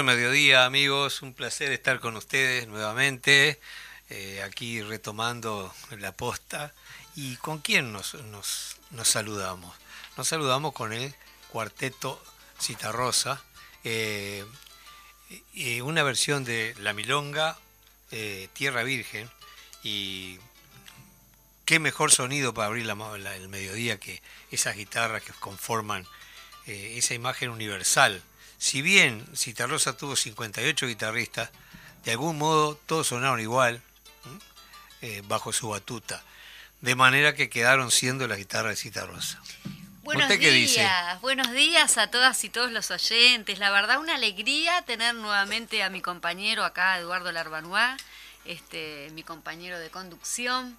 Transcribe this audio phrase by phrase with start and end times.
[0.00, 3.60] Buen mediodía amigos, un placer estar con ustedes nuevamente,
[4.08, 6.72] eh, aquí retomando la posta.
[7.16, 9.76] ¿Y con quién nos, nos, saludamos?
[10.16, 11.14] Nos saludamos con el
[11.50, 12.18] cuarteto
[12.58, 13.44] Citarrosa,
[13.84, 14.42] eh,
[15.82, 17.58] una versión de La Milonga,
[18.10, 19.30] eh, Tierra Virgen,
[19.82, 20.38] y
[21.66, 26.06] qué mejor sonido para abrir el mediodía que esas guitarras que conforman
[26.64, 28.22] esa imagen universal
[28.60, 31.48] si bien Citarrosa tuvo 58 guitarristas,
[32.04, 33.82] de algún modo todos sonaron igual
[35.00, 36.22] eh, bajo su batuta,
[36.82, 39.40] de manera que quedaron siendo la guitarra de Citarrosa.
[40.02, 43.58] Buenos días, buenos días a todas y todos los oyentes.
[43.58, 47.96] La verdad, una alegría tener nuevamente a mi compañero acá, Eduardo Larbanois,
[48.44, 50.76] este, mi compañero de conducción.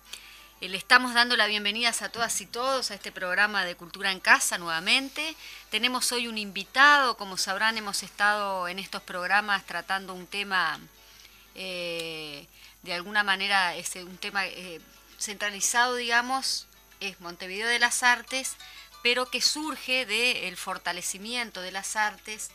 [0.62, 4.12] Eh, le estamos dando la bienvenida a todas y todos a este programa de Cultura
[4.12, 5.36] en Casa nuevamente.
[5.72, 10.80] Tenemos hoy un invitado, como sabrán, hemos estado en estos programas tratando un tema,
[11.56, 12.46] eh,
[12.84, 13.74] de alguna manera,
[14.06, 14.80] un tema eh,
[15.18, 16.68] centralizado, digamos,
[17.00, 18.56] es Montevideo de las Artes,
[19.02, 22.52] pero que surge del fortalecimiento de las artes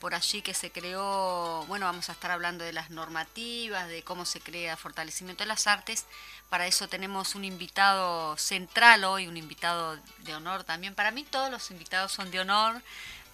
[0.00, 4.24] por allí que se creó, bueno, vamos a estar hablando de las normativas, de cómo
[4.24, 6.06] se crea fortalecimiento de las artes.
[6.48, 10.94] Para eso tenemos un invitado central hoy, un invitado de honor también.
[10.94, 12.80] Para mí todos los invitados son de honor,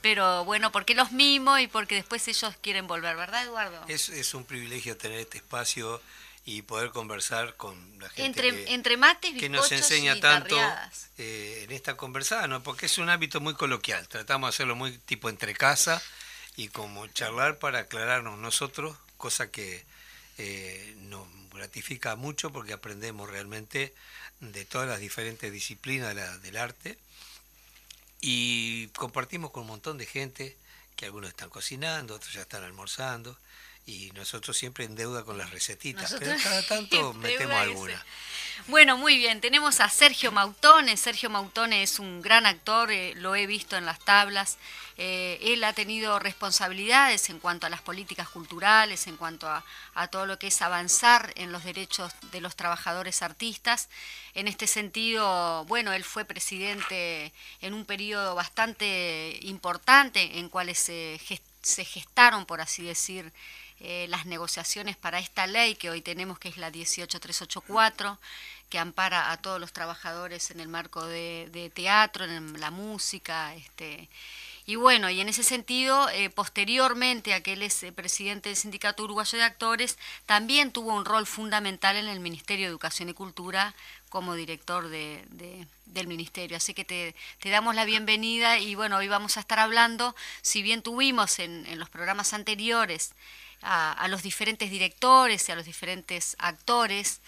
[0.01, 3.85] pero bueno, porque los mimo y porque después ellos quieren volver, ¿verdad, Eduardo?
[3.89, 6.01] Es, es un privilegio tener este espacio
[6.47, 10.59] y poder conversar con la gente entre, que, entre mates, que nos enseña tanto
[11.17, 12.63] eh, en esta conversada, ¿no?
[12.63, 16.03] porque es un hábito muy coloquial, tratamos de hacerlo muy tipo entre casa
[16.57, 19.85] y como charlar para aclararnos nosotros, cosa que
[20.39, 23.95] eh, nos gratifica mucho porque aprendemos realmente
[24.41, 26.99] de todas las diferentes disciplinas del arte.
[28.21, 30.57] Y compartimos con un montón de gente
[30.97, 33.37] que algunos están cocinando, otros ya están almorzando
[33.87, 38.05] y nosotros siempre en deuda con las recetitas, pero cada tanto metemos alguna.
[38.67, 40.97] Bueno, muy bien, tenemos a Sergio Mautone.
[40.97, 44.59] Sergio Mautone es un gran actor, eh, lo he visto en las tablas.
[44.97, 49.65] Eh, él ha tenido responsabilidades en cuanto a las políticas culturales, en cuanto a,
[49.95, 53.89] a, todo lo que es avanzar en los derechos de los trabajadores artistas.
[54.35, 61.21] En este sentido, bueno, él fue presidente en un periodo bastante importante en cuales se,
[61.65, 63.33] se gestaron, por así decir,
[63.81, 68.19] eh, las negociaciones para esta ley que hoy tenemos, que es la 18384,
[68.71, 73.55] que ampara a todos los trabajadores en el marco de, teatro, en la música.
[73.55, 74.09] Este,
[74.67, 78.57] y bueno, y en ese sentido, eh, posteriormente a que él es eh, presidente del
[78.57, 83.15] Sindicato Uruguayo de Actores, también tuvo un rol fundamental en el Ministerio de Educación y
[83.15, 83.75] Cultura
[84.15, 86.57] como director de, del ministerio.
[86.57, 87.17] Así que te,
[87.51, 91.81] damos la bienvenida y bueno, hoy vamos a estar hablando, si bien tuvimos en, en
[91.81, 93.11] los programas anteriores
[93.61, 97.23] a, los diferentes directores y a los diferentes actores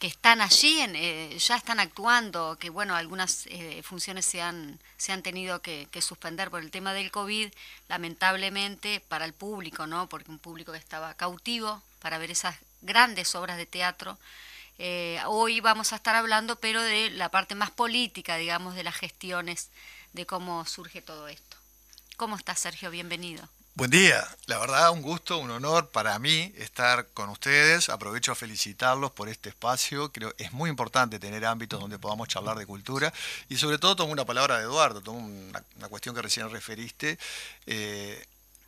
[0.00, 4.80] que están allí, en, eh, ya están actuando, que bueno, algunas eh, funciones se han,
[4.96, 7.48] se han tenido que, suspender por el tema del COVID,
[7.88, 10.08] lamentablemente para el público, ¿no?
[10.08, 14.18] Porque un público que estaba cautivo para ver esas grandes obras de teatro.
[14.78, 18.96] Eh, hoy vamos a estar hablando, pero de la parte más política, digamos, de las
[18.96, 19.70] gestiones,
[20.12, 21.56] de cómo surge todo esto.
[22.16, 22.90] ¿Cómo estás, Sergio?
[22.90, 23.48] Bienvenido.
[23.76, 27.88] Buen día, la verdad un gusto, un honor para mí estar con ustedes.
[27.88, 30.12] Aprovecho a felicitarlos por este espacio.
[30.12, 33.12] Creo es muy importante tener ámbitos donde podamos charlar de cultura
[33.48, 37.18] y sobre todo tomo una palabra de Eduardo, tomo una, cuestión que recién referiste.
[37.66, 38.24] Eh,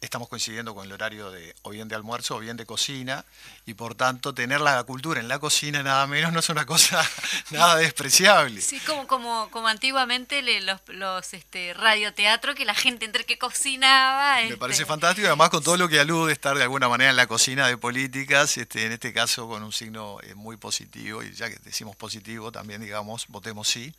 [0.06, 3.24] estamos coincidiendo con el horario de o bien de almuerzo o bien de cocina
[3.66, 7.06] y por tanto tener la cultura en la cocina nada menos no es una cosa
[7.50, 8.60] nada despreciable.
[8.60, 14.40] Sí, como como como antiguamente los, los este radioteatro que la gente entre que cocinaba.
[14.42, 17.16] Me parece este, fantástico, además con todo lo que alude estar de alguna manera en
[17.16, 21.32] la cocina de políticas, este, en este caso con un signo eh, muy positivo y
[21.34, 23.92] ya que decimos positivo también digamos votemos sí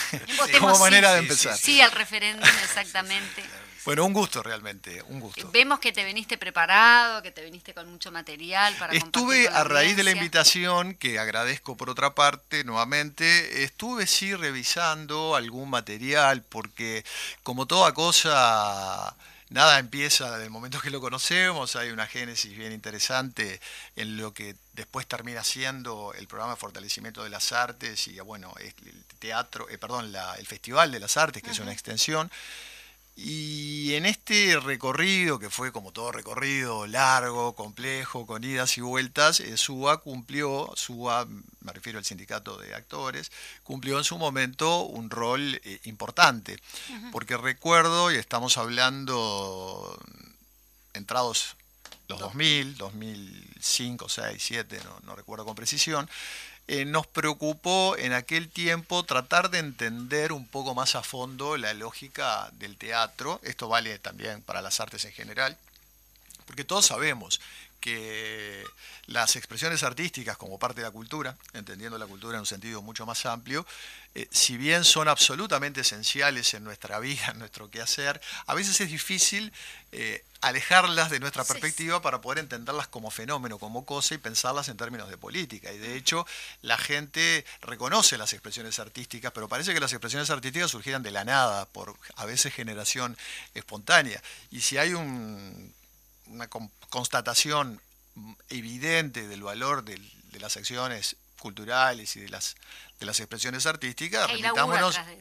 [0.58, 1.56] como manera de empezar.
[1.56, 3.44] sí al referéndum exactamente.
[3.84, 5.50] Bueno, un gusto realmente, un gusto.
[5.52, 9.96] Vemos que te viniste preparado, que te viniste con mucho material para Estuve a raíz
[9.96, 17.04] de la invitación, que agradezco por otra parte nuevamente, estuve sí revisando algún material, porque
[17.42, 19.16] como toda cosa
[19.48, 23.60] nada empieza desde el momento que lo conocemos, hay una génesis bien interesante
[23.96, 28.54] en lo que después termina siendo el programa de fortalecimiento de las artes y bueno,
[28.58, 32.30] el teatro, eh, perdón, el Festival de las Artes, que es una extensión.
[33.22, 39.40] Y en este recorrido, que fue como todo recorrido, largo, complejo, con idas y vueltas,
[39.40, 41.26] eh, SUA cumplió, SUA,
[41.60, 43.30] me refiero al sindicato de actores,
[43.62, 46.58] cumplió en su momento un rol eh, importante.
[47.12, 50.00] Porque recuerdo, y estamos hablando
[50.94, 51.56] entrados
[52.08, 56.08] los 2000, 2005, 6, 2007, no, no recuerdo con precisión,
[56.72, 61.74] eh, nos preocupó en aquel tiempo tratar de entender un poco más a fondo la
[61.74, 63.40] lógica del teatro.
[63.42, 65.58] Esto vale también para las artes en general,
[66.46, 67.40] porque todos sabemos
[67.80, 68.64] que
[69.06, 73.06] las expresiones artísticas como parte de la cultura, entendiendo la cultura en un sentido mucho
[73.06, 73.66] más amplio,
[74.14, 78.90] eh, si bien son absolutamente esenciales en nuestra vida, en nuestro quehacer, a veces es
[78.90, 79.52] difícil
[79.92, 84.76] eh, alejarlas de nuestra perspectiva para poder entenderlas como fenómeno, como cosa y pensarlas en
[84.76, 85.72] términos de política.
[85.72, 86.26] Y de hecho,
[86.62, 91.24] la gente reconoce las expresiones artísticas, pero parece que las expresiones artísticas surgieran de la
[91.24, 93.16] nada, por a veces generación
[93.54, 94.22] espontánea.
[94.50, 94.94] Y si hay
[96.30, 97.80] una constatación
[98.48, 100.00] evidente del valor de
[100.40, 102.56] las acciones culturales y de las
[103.00, 104.30] de las expresiones artísticas,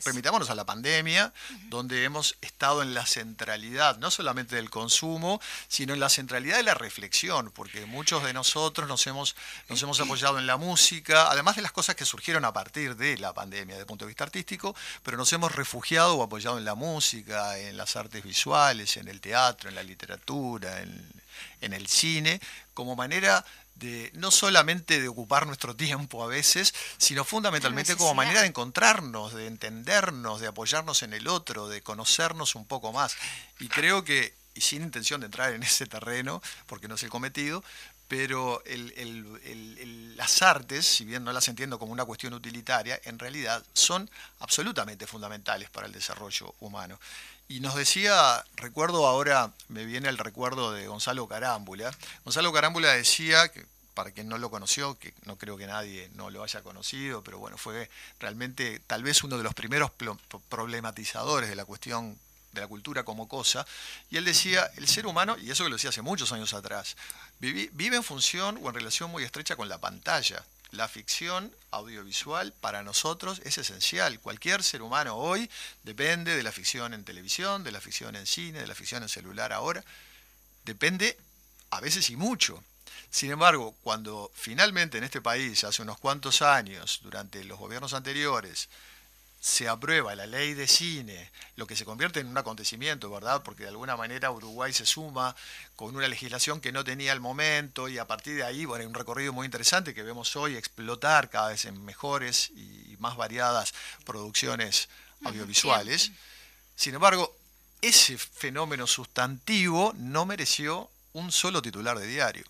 [0.03, 1.33] remitámonos, a la pandemia,
[1.69, 6.63] donde hemos estado en la centralidad, no solamente del consumo, sino en la centralidad de
[6.63, 9.37] la reflexión, porque muchos de nosotros nos hemos,
[9.69, 13.17] nos hemos apoyado en la música, además de las cosas que surgieron a partir de
[13.17, 16.65] la pandemia desde el punto de vista artístico, pero nos hemos refugiado o apoyado en
[16.65, 21.09] la música, en las artes visuales, en el teatro, en la literatura, en,
[21.61, 22.41] en el cine,
[22.73, 23.45] como manera
[23.79, 29.33] de no solamente de ocupar nuestro tiempo a veces, sino fundamentalmente como manera de encontrarnos,
[29.33, 33.15] de entendernos, de apoyarnos en el otro, de conocernos un poco más.
[33.59, 37.09] Y creo que, y sin intención de entrar en ese terreno, porque no es el
[37.09, 37.63] cometido,
[38.09, 38.61] pero
[40.15, 45.05] las artes, si bien no las entiendo como una cuestión utilitaria, en realidad son absolutamente
[45.05, 46.99] fundamentales para el desarrollo humano.
[47.47, 51.95] Y nos decía, recuerdo ahora, me viene el recuerdo de Gonzalo Carámbula.
[52.25, 53.63] Gonzalo Carámbula decía, que,
[53.93, 57.37] para quien no lo conoció, que no creo que nadie no lo haya conocido, pero
[57.37, 59.91] bueno, fue realmente tal vez uno de los primeros
[60.49, 62.17] problematizadores de la cuestión
[62.51, 63.65] de la cultura como cosa.
[64.09, 66.95] Y él decía, el ser humano, y eso que lo decía hace muchos años atrás,
[67.39, 72.83] vive en función o en relación muy estrecha con la pantalla la ficción audiovisual para
[72.83, 74.19] nosotros es esencial.
[74.19, 75.49] Cualquier ser humano hoy
[75.83, 79.09] depende de la ficción en televisión, de la ficción en cine, de la ficción en
[79.09, 79.83] celular ahora.
[80.65, 81.17] Depende
[81.71, 82.63] a veces y mucho.
[83.09, 88.69] Sin embargo, cuando finalmente en este país, hace unos cuantos años, durante los gobiernos anteriores,
[89.39, 93.41] se aprueba la ley de cine, lo que se convierte en un acontecimiento, ¿verdad?
[93.41, 95.35] Porque de alguna manera Uruguay se suma
[95.75, 98.87] con una legislación que no tenía el momento y a partir de ahí, bueno, hay
[98.87, 103.73] un recorrido muy interesante que vemos hoy explotar cada vez en mejores y más variadas
[104.05, 104.89] producciones
[105.23, 106.11] audiovisuales.
[106.75, 107.33] Sin embargo,
[107.81, 112.43] ese fenómeno sustantivo no mereció un solo titular de diario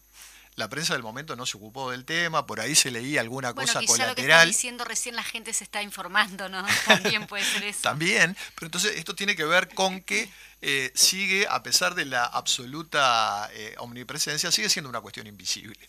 [0.60, 3.82] la prensa del momento no se ocupó del tema, por ahí se leía alguna cosa
[3.86, 4.42] colateral.
[4.42, 6.66] Lo que diciendo recién la gente se está informando, ¿no?
[6.86, 7.80] También puede ser eso.
[7.82, 10.30] También, pero entonces esto tiene que ver con que
[10.62, 15.80] eh, sigue, a pesar de la absoluta eh, omnipresencia, sigue siendo una cuestión invisible.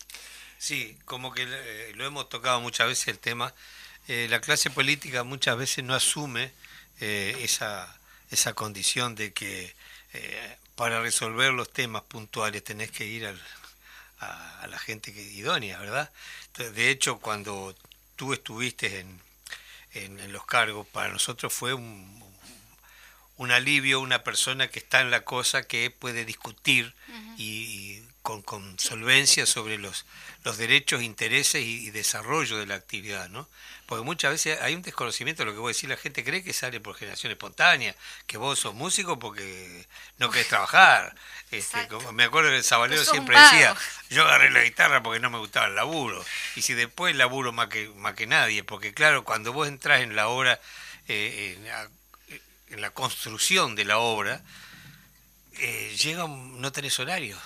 [0.57, 3.53] Sí, como que eh, lo hemos tocado muchas veces el tema,
[4.07, 6.51] la clase política muchas veces no asume
[6.99, 7.87] esa,
[8.29, 9.73] esa condición de que
[10.75, 13.39] para resolver los temas puntuales tenés que ir al,
[14.21, 16.11] a, la gente que, idónea, ¿verdad?
[16.57, 17.75] de hecho, cuando
[18.15, 19.19] tú estuviste en,
[19.93, 22.23] en, los cargos, para nosotros fue un,
[23.37, 26.93] un, alivio, una persona que está en la cosa que puede discutir
[27.37, 30.05] y, con, con, solvencia sobre los,
[30.43, 33.47] los derechos, intereses y, desarrollo de la actividad, ¿no?
[33.85, 36.43] Porque muchas veces hay un desconocimiento de lo que voy a decir, la gente cree
[36.43, 37.95] que sale por generación espontánea,
[38.27, 39.85] que vos sos músico porque
[40.17, 41.13] no querés trabajar.
[41.51, 43.75] Este, me acuerdo que el Sabalero siempre decía,
[44.09, 46.23] yo agarré la guitarra porque no me gustaba el laburo.
[46.55, 50.15] Y si después laburo más que, más que nadie, porque claro, cuando vos entras en
[50.15, 50.61] la obra,
[51.09, 51.57] eh,
[52.69, 54.41] en, la, construcción de la obra,
[55.59, 57.37] eh, llega, no tenés horario.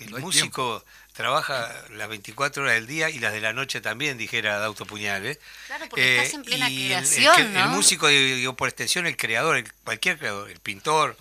[0.00, 4.58] El músico trabaja las 24 horas del día y las de la noche también, dijera
[4.58, 5.38] Dauto Puñales.
[5.66, 10.18] Claro, porque estás en plena creación, el, el, músico, digo, por extensión, el creador, cualquier
[10.18, 11.16] creador, el pintor,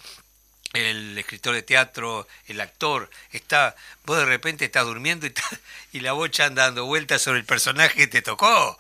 [0.74, 5.34] el escritor de teatro, el actor, está, vos de repente estás durmiendo y,
[5.93, 8.77] y la bocha anda dando vueltas sobre el personaje que te tocó.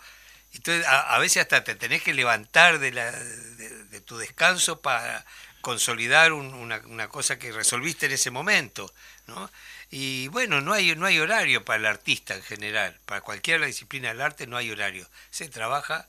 [0.53, 5.25] Entonces, a, veces hasta te tenés que levantar de, la, de, tu descanso para
[5.61, 8.91] consolidar una, una, cosa que resolviste en ese momento,
[9.27, 9.51] ¿no?
[9.89, 14.09] Y bueno, no hay, no hay horario para el artista en general, para cualquier disciplina
[14.09, 16.07] del arte no hay horario, se trabaja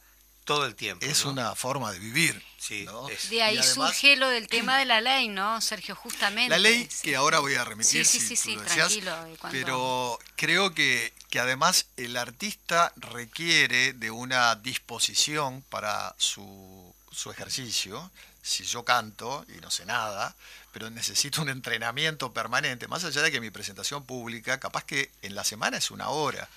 [0.49, 1.04] todo el tiempo.
[1.04, 2.42] Es una forma de vivir.
[2.58, 2.87] Sí,
[3.28, 5.94] De ahí surge lo del tema de la ley, ¿no, Sergio?
[5.94, 6.49] Justamente.
[6.49, 9.14] La ley que ahora voy a remitir, sí, sí, sí, tranquilo.
[9.50, 18.11] Pero creo que, que además el artista requiere de una disposición para su, su ejercicio.
[18.42, 20.35] Si yo canto y no sé nada,
[20.78, 25.35] pero necesito un entrenamiento permanente, más allá de que mi presentación pública, capaz que en
[25.35, 26.49] la semana es una hora,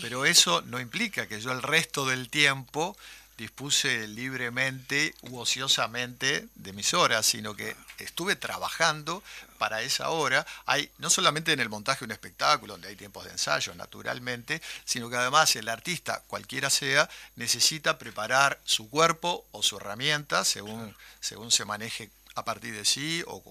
[0.00, 2.96] pero eso no implica que yo el resto del tiempo
[3.36, 9.22] dispuse libremente u ociosamente de mis horas, sino que estuve trabajando
[9.58, 10.46] para esa hora.
[10.64, 14.62] Hay no solamente en el montaje de un espectáculo, donde hay tiempos de ensayo, naturalmente,
[14.86, 20.96] sino que además el artista, cualquiera sea, necesita preparar su cuerpo o su herramienta según,
[21.20, 23.42] según se maneje a partir de sí o,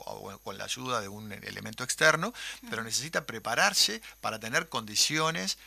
[0.43, 2.33] con la ayuda de un elemento externo,
[2.69, 5.57] pero necesita prepararse para tener condiciones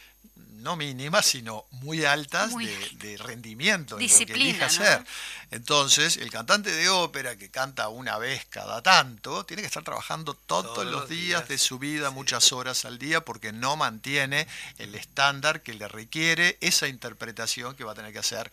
[0.59, 5.05] no mínimas, sino muy altas de, rendimiento en lo que elija hacer.
[5.51, 10.35] Entonces, el cantante de ópera que canta una vez cada tanto, tiene que estar trabajando
[10.35, 14.49] todos, los días, de su vida, muchas horas al día, porque no mantiene
[14.79, 18.51] el estándar que le requiere esa interpretación que va a tener que hacer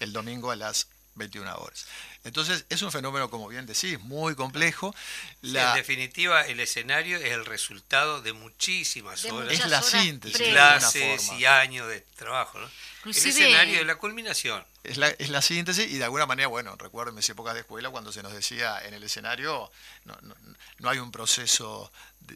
[0.00, 1.86] el domingo a las 21 horas.
[2.24, 4.94] Entonces, es un fenómeno, como bien decís, muy complejo.
[5.42, 5.70] La...
[5.70, 9.52] en definitiva, el escenario es el resultado de muchísimas horas.
[9.52, 10.48] Es la síntesis.
[10.48, 12.58] Clases y años de trabajo.
[12.58, 12.70] ¿no?
[13.04, 14.64] El escenario es la culminación.
[14.84, 17.60] Es la, es la, síntesis y de alguna manera, bueno, recuerdo en mis épocas de
[17.60, 19.70] escuela cuando se nos decía en el escenario,
[20.04, 20.34] no, no,
[20.78, 21.90] no hay un proceso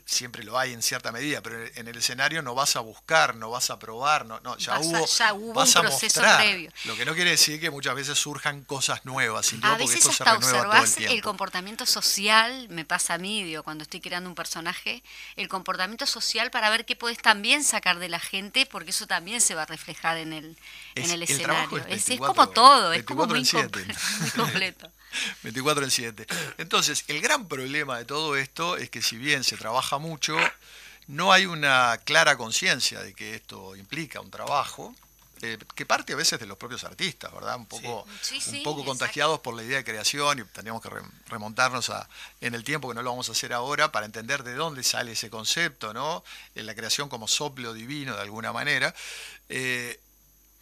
[0.05, 3.51] siempre lo hay en cierta medida, pero en el escenario no vas a buscar, no
[3.51, 6.71] vas a probar, no, no ya, hubo, ya hubo vas un proceso previo.
[6.85, 10.99] Lo que no quiere decir que muchas veces surjan cosas nuevas, a veces hasta observás
[10.99, 15.03] el, comportamiento social, me pasa a mí, digo, cuando estoy creando un personaje,
[15.37, 19.41] el comportamiento social para ver qué puedes también sacar de la gente, porque eso también
[19.41, 20.57] se va a reflejar en el,
[20.95, 21.79] en el escenario.
[21.89, 23.51] Es, es, como todo, es como muy, muy
[24.37, 24.91] completo.
[25.43, 26.27] 24 en 7.
[26.59, 30.37] Entonces, el gran problema de todo esto es que si bien se trabaja mucho,
[31.07, 34.95] no hay una clara conciencia de que esto implica un trabajo,
[35.41, 37.57] eh, que parte a veces de los propios artistas, ¿verdad?
[37.57, 38.07] Un poco,
[38.53, 40.91] un poco contagiados por la idea de creación y tendríamos que
[41.29, 42.09] remontarnos a,
[42.41, 45.13] en el tiempo, que no lo vamos a hacer ahora, para entender de dónde sale
[45.13, 46.25] ese concepto, ¿no?
[46.57, 48.95] En la creación como soplo divino de alguna manera.
[49.49, 50.01] Eh,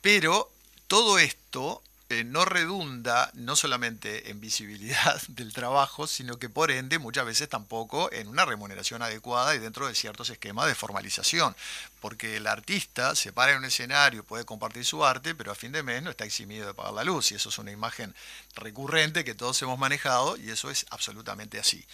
[0.02, 0.52] pero
[0.88, 7.00] todo esto eh, no redunda no solamente en visibilidad del trabajo, sino que por ende
[7.00, 11.56] muchas veces tampoco en una remuneración adecuada y dentro de ciertos esquemas de formalización.
[12.00, 15.72] Porque el artista se para en un escenario, puede compartir su arte, pero a fin
[15.72, 17.32] de mes no está eximido de pagar la luz.
[17.32, 18.14] Y eso es una imagen
[18.54, 21.84] recurrente que todos hemos manejado y eso es absolutamente así.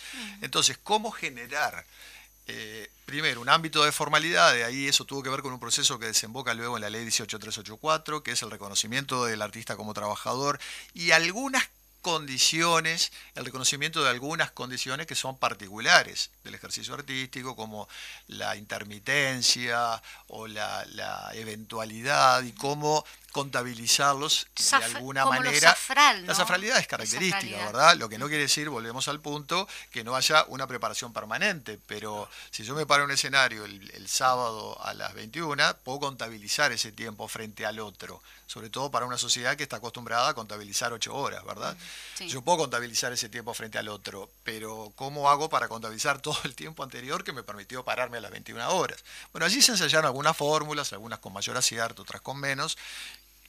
[0.42, 1.86] Entonces, ¿cómo generar
[2.46, 5.98] eh, primero, un ámbito de formalidad, de ahí eso tuvo que ver con un proceso
[5.98, 10.58] que desemboca luego en la ley 18384, que es el reconocimiento del artista como trabajador
[10.94, 11.68] y algunas
[12.02, 17.88] condiciones, el reconocimiento de algunas condiciones que son particulares del ejercicio artístico, como
[18.26, 25.74] la intermitencia o la, la eventualidad y cómo contabilizarlos de alguna manera.
[26.26, 27.96] La safralidad es característica, ¿verdad?
[27.96, 32.28] Lo que no quiere decir, volvemos al punto, que no haya una preparación permanente, pero
[32.50, 36.92] si yo me paro en un escenario el, sábado a las 21, puedo contabilizar ese
[36.92, 41.14] tiempo frente al otro, sobre todo para una sociedad que está acostumbrada a contabilizar ocho
[41.14, 41.74] horas, ¿verdad?
[42.20, 46.54] Yo puedo contabilizar ese tiempo frente al otro, pero ¿cómo hago para contabilizar todo el
[46.54, 49.02] tiempo anterior que me permitió pararme a las 21 horas?
[49.32, 52.76] Bueno, allí se ensayaron algunas fórmulas, algunas con mayor acierto, otras con menos,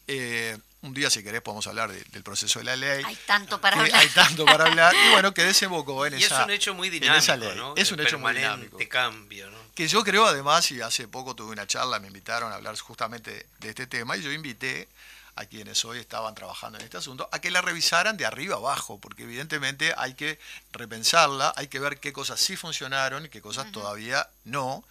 [0.07, 3.03] eh, un día, si querés, podemos hablar del proceso de la ley.
[3.05, 4.01] Hay tanto para hablar.
[4.01, 4.93] Hay tanto para hablar.
[4.93, 7.57] Y bueno, que desembocó en, esa, es un hecho muy dinámico, ley.
[7.77, 8.77] Es un hecho muy dinámico.
[8.89, 9.57] cambio, ¿no?
[9.75, 13.45] Que yo creo, además, y hace poco tuve una charla, me invitaron a hablar justamente
[13.59, 14.87] de este tema, y yo invité
[15.35, 18.99] a quienes hoy estaban trabajando en este asunto, a que la revisaran de arriba abajo,
[18.99, 20.39] porque evidentemente hay que
[20.71, 24.83] repensarla, hay que ver qué cosas sí funcionaron y qué cosas todavía no,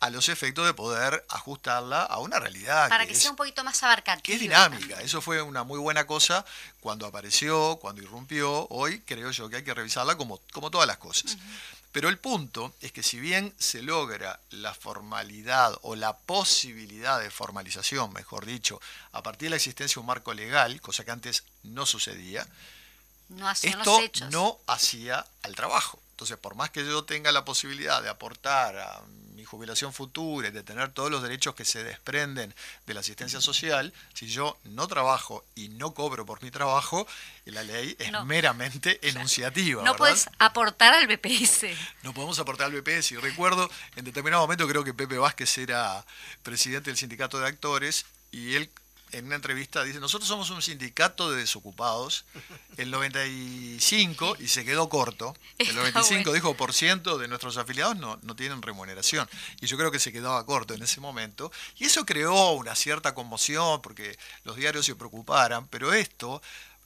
[0.00, 2.88] a los efectos de poder ajustarla a una realidad.
[2.88, 4.22] Para que, sea un poquito más abarcativa.
[4.22, 6.44] Que es dinámica, eso fue una muy buena cosa
[6.80, 10.98] cuando apareció, cuando irrumpió, hoy creo yo que hay que revisarla como, como todas las
[10.98, 11.36] cosas.
[11.96, 17.30] Pero el punto es que si bien se logra la formalidad o la posibilidad de
[17.30, 18.82] formalización, mejor dicho,
[19.12, 22.46] a partir de la existencia de un marco legal, cosa que antes no sucedía,
[23.62, 23.98] esto
[24.30, 25.98] no hacía al trabajo.
[26.10, 29.00] Entonces, por más que yo tenga la posibilidad de aportar a
[29.46, 32.54] jubilación futura y de tener todos los derechos que se desprenden
[32.86, 37.06] de la asistencia social, si yo no trabajo y no cobro por mi trabajo,
[37.46, 39.82] la ley es meramente enunciativa.
[39.84, 41.66] No puedes aportar al BPS.
[42.02, 43.12] No podemos aportar al BPS.
[43.12, 46.04] Y recuerdo, en determinado momento creo que Pepe Vázquez era
[46.42, 48.70] presidente del sindicato de actores y él
[49.16, 52.24] en una entrevista dice, nosotros somos un sindicato de desocupados,
[52.76, 58.18] el 95, y se quedó corto, el 95 dijo, por ciento de nuestros afiliados no,
[58.22, 59.28] no tienen remuneración,
[59.60, 63.14] y yo creo que se quedaba corto en ese momento, y eso creó una cierta
[63.14, 66.42] conmoción, porque los diarios se preocuparan, pero esto,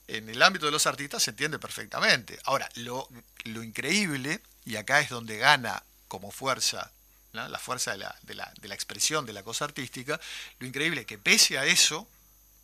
[0.07, 2.39] en el ámbito de los artistas, se entiende perfectamente.
[2.45, 3.09] Ahora, lo,
[3.43, 6.91] lo increíble, y acá es donde gana como fuerza
[7.33, 10.19] la fuerza de la, de, la, de la, expresión de la cosa artística,
[10.59, 12.07] lo increíble es que pese a eso,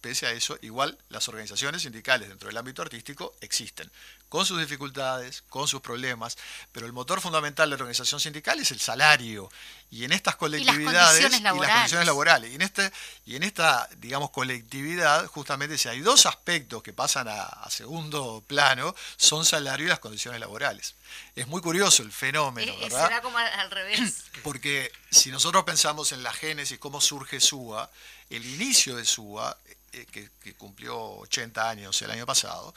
[0.08, 3.92] pese a eso, igual las organizaciones sindicales dentro del ámbito artístico existen,
[4.30, 6.38] con sus dificultades, con sus problemas,
[6.72, 9.52] pero el motor fundamental de la organización sindical es el salario.
[9.92, 12.52] Y en estas colectividades y las condiciones laborales.
[12.52, 12.90] Y en, este,
[13.26, 18.96] y en esta, digamos, colectividad, justamente si hay dos aspectos que pasan a, segundo plano,
[19.18, 20.96] son salario y las condiciones laborales.
[21.36, 23.08] Es muy curioso el fenómeno, eh, ¿verdad?
[23.08, 24.24] Será como al revés.
[24.44, 27.90] Porque si nosotros pensamos en la génesis, cómo surge SUA,
[28.30, 29.58] el inicio de SUA,
[29.94, 32.74] eh, que, que cumplió 80 años el año pasado,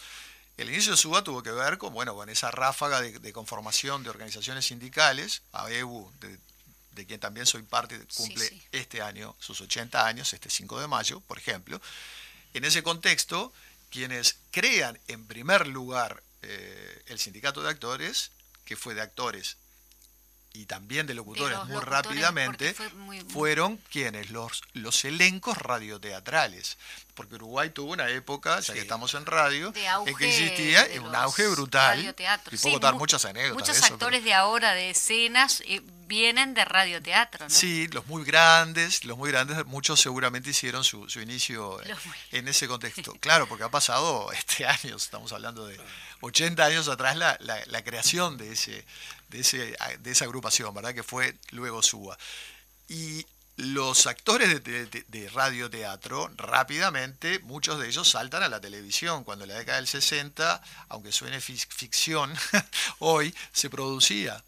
[0.60, 4.10] el inicio de SUBA tuvo que ver con, bueno, con esa ráfaga de, conformación de
[4.10, 10.50] organizaciones sindicales, AEU, de, quien también soy parte, cumple este año sus 80 años, este
[10.50, 11.80] 5 de mayo, por ejemplo.
[12.52, 13.54] En ese contexto,
[13.90, 18.30] quienes crean en primer lugar eh, el sindicato de actores,
[18.64, 19.56] que fue de actores
[20.52, 22.74] y también de locutores, muy rápidamente,
[23.28, 26.76] fueron quienes, los, los elencos radioteatrales.
[27.14, 29.72] Porque Uruguay tuvo una época, ya que estamos en radio,
[30.06, 32.14] en que existía un auge brutal.
[32.50, 33.68] Y puedo contar muchas anécdotas.
[33.68, 37.46] Muchos actores de ahora, de escenas, eh, vienen de radioteatro.
[37.46, 37.50] ¿no?
[37.54, 41.78] Sí, los muy grandes, los muy grandes, muchos seguramente hicieron su, su inicio
[42.32, 43.14] en ese contexto.
[43.20, 45.78] Claro, porque ha pasado este año, estamos hablando de
[46.20, 48.84] 80 años atrás, la, la, la creación de ese
[49.28, 50.94] de, ese, de esa agrupación, ¿verdad?
[50.94, 52.18] Que fue luego SUA.
[52.88, 53.24] Y
[53.56, 59.22] los actores de, de, radioteatro rápidamente, muchos de ellos saltan a la televisión.
[59.22, 62.34] Cuando en la década del 60, aunque suene ficción,
[62.98, 64.42] hoy se producía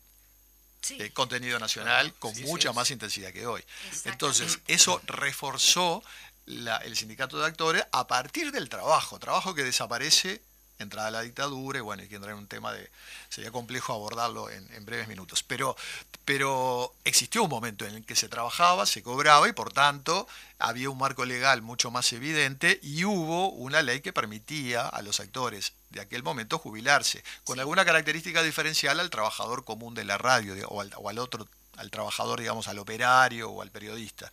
[0.90, 3.62] eh, contenido nacional con mucha más intensidad que hoy.
[4.04, 6.02] Entonces, eso reforzó
[6.46, 10.42] el sindicato de actores a partir del trabajo, trabajo que desaparece
[10.78, 12.90] entrada a la dictadura, y bueno, y que entra en un tema de,
[13.28, 15.44] sería complejo abordarlo en, breves minutos.
[15.44, 15.76] Pero,
[16.24, 20.26] pero existió un momento en el que se trabajaba, se cobraba y por tanto
[20.58, 25.20] había un marco legal mucho más evidente y hubo una ley que permitía a los
[25.20, 30.54] actores de aquel momento jubilarse, con alguna característica diferencial al trabajador común de la radio
[30.68, 34.30] o al, o al otro al trabajador, digamos, al operario o al periodista.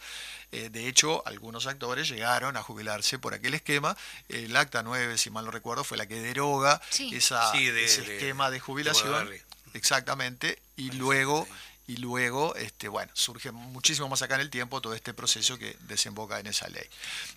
[0.52, 3.96] Eh, de hecho, algunos actores llegaron a jubilarse por aquel esquema.
[4.28, 8.60] El acta 9, si mal no recuerdo, fue la que deroga esa, ese esquema de
[8.60, 9.30] jubilación.
[9.74, 10.60] exactamente.
[10.76, 11.48] Y luego,
[11.88, 15.78] y luego este, bueno, surge muchísimo más acá en el tiempo todo este proceso que
[15.82, 16.88] desemboca en esa ley.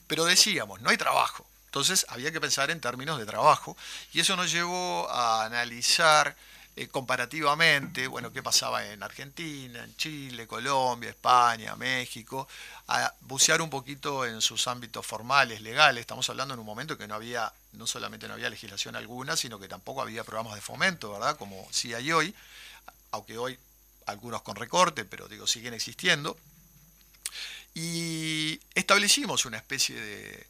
[0.06, 1.46] Pero decíamos, no hay trabajo.
[1.72, 3.78] Entonces había que pensar en términos de trabajo.
[4.12, 6.36] Y eso nos llevó a analizar
[6.76, 12.46] eh, comparativamente, bueno, qué pasaba en Argentina, en Chile, Colombia, España, México,
[12.88, 16.02] a bucear un poquito en sus ámbitos formales, legales.
[16.02, 19.58] Estamos hablando en un momento que no había, no solamente no había legislación alguna, sino
[19.58, 21.38] que tampoco había programas de fomento, ¿verdad?
[21.38, 22.34] Como sí hay hoy,
[23.12, 23.58] aunque hoy
[24.04, 26.36] algunos con recorte, pero digo, siguen existiendo.
[27.74, 30.46] Y establecimos una especie de,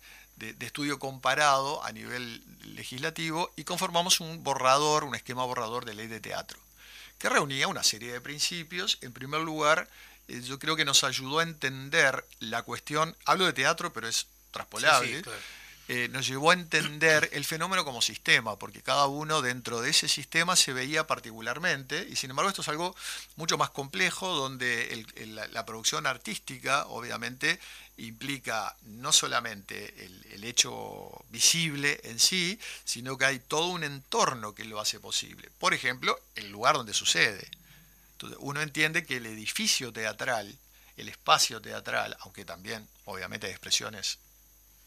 [0.51, 2.43] de, estudio comparado a nivel
[2.75, 6.59] legislativo y conformamos un borrador, un esquema borrador de ley de teatro,
[7.19, 8.99] que reunía una serie de principios.
[9.03, 9.89] En primer lugar,
[10.29, 14.27] eh, yo creo que nos ayudó a entender la cuestión, hablo de teatro, pero es
[14.51, 15.23] traspolable.
[15.89, 20.09] Eh, nos llevó a entender el fenómeno como sistema, porque cada uno dentro de ese
[20.09, 22.95] sistema se veía particularmente, y sin embargo esto es algo
[23.35, 27.59] mucho más complejo, donde la, producción artística obviamente
[27.99, 34.65] implica no solamente el, hecho visible en sí, sino que hay todo un entorno que
[34.65, 35.49] lo hace posible.
[35.61, 37.49] Por ejemplo, el lugar donde sucede.
[38.15, 40.53] Entonces, uno entiende que el edificio teatral,
[40.97, 44.19] el espacio teatral, aunque también obviamente hay expresiones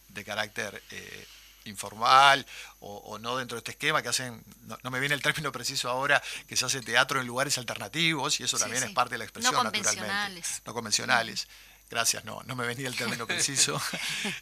[0.09, 1.27] de carácter eh,
[1.65, 2.45] informal
[2.79, 4.43] o, no dentro de este esquema que hacen,
[4.83, 8.43] no, me viene el término preciso ahora, que se hace teatro en lugares alternativos y
[8.43, 10.61] eso también es parte de la expresión no naturalmente.
[10.65, 11.47] No convencionales.
[11.95, 13.81] Gracias, no, no me venía el término preciso.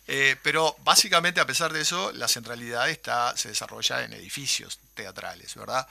[0.08, 5.56] Eh, pero básicamente, a pesar de eso, la centralidad está, se desarrolla en edificios teatrales,
[5.56, 5.88] ¿verdad?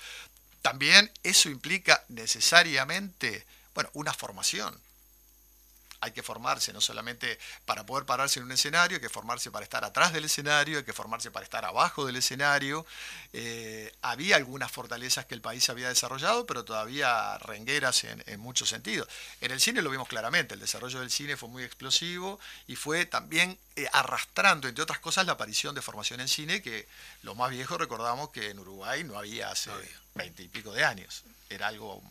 [0.61, 3.45] También eso implica necesariamente,
[3.75, 4.77] bueno, una formación
[6.03, 9.63] hay que formarse, no solamente para poder pararse en un escenario, hay que formarse para
[9.63, 12.85] estar atrás del escenario, hay que formarse para estar abajo del escenario.
[13.33, 19.07] Eh, había algunas fortalezas que el país había desarrollado, pero todavía rengueras en, muchos sentidos.
[19.41, 23.07] En el cine lo vimos claramente, el desarrollo del cine fue muy explosivo y fue
[23.07, 26.89] también eh, arrastrando, entre otras cosas, la aparición de formación en cine, que
[27.23, 29.71] lo más viejo recordamos que en Uruguay no había hace
[30.17, 31.23] veinte y pico de años.
[31.49, 32.03] Era algo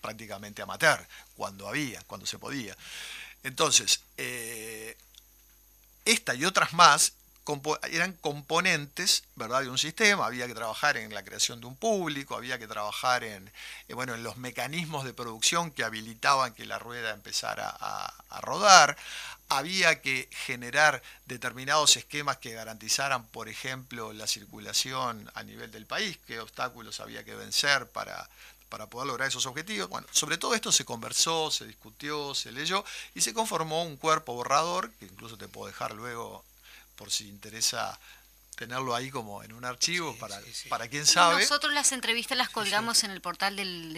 [0.00, 1.06] prácticamente amateur,
[1.36, 2.76] cuando había, cuando se podía.
[3.42, 4.96] Entonces, eh,
[6.04, 7.12] esta y otras más
[7.90, 9.62] eran componentes ¿verdad?
[9.62, 13.24] de un sistema, había que trabajar en la creación de un público, había que trabajar
[13.24, 13.50] en,
[13.88, 18.96] eh, bueno, en los mecanismos de producción que habilitaban que la rueda empezara a, rodar,
[19.48, 26.18] había que generar determinados esquemas que garantizaran, por ejemplo, la circulación a nivel del país,
[26.26, 28.28] qué obstáculos había que vencer para,
[28.68, 29.88] para poder lograr esos objetivos.
[29.88, 34.34] Bueno, sobre todo esto se conversó, se discutió, se leyó y se conformó un cuerpo
[34.34, 36.44] borrador, que incluso te puedo dejar luego
[36.96, 37.98] por si interesa
[38.58, 41.42] tenerlo ahí como en un archivo para, para quien sabe.
[41.42, 43.94] Nosotros las entrevistas las colgamos en el portal del,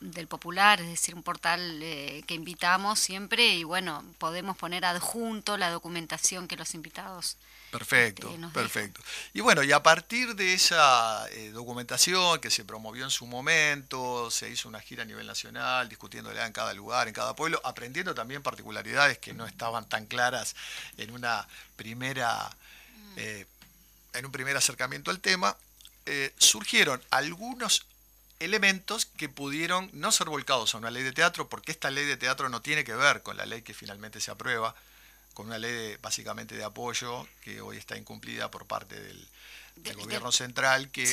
[0.00, 5.56] del, Popular, es decir, un portal eh, que invitamos siempre y bueno, podemos poner adjunto
[5.56, 7.36] la documentación que los invitados.
[7.78, 9.00] Perfecto, perfecto.
[9.32, 14.30] Y bueno, y a partir de esa eh, documentación que se promovió en su momento,
[14.30, 18.14] se hizo una gira a nivel nacional, discutiéndola en cada lugar, en cada pueblo, aprendiendo
[18.14, 20.54] también particularidades que no estaban tan claras
[20.98, 22.48] en una primera...
[22.96, 23.14] Mm.
[23.16, 23.46] Eh,
[24.12, 25.56] en un primer acercamiento al tema,
[26.06, 27.86] eh, surgieron algunos
[28.38, 32.16] elementos que pudieron no ser volcados a una ley de teatro, porque esta ley de
[32.16, 34.76] teatro no tiene que ver con la ley que finalmente se aprueba,
[35.34, 39.28] con una ley básicamente de apoyo que hoy está incumplida por parte del,
[39.96, 41.04] gobierno central que,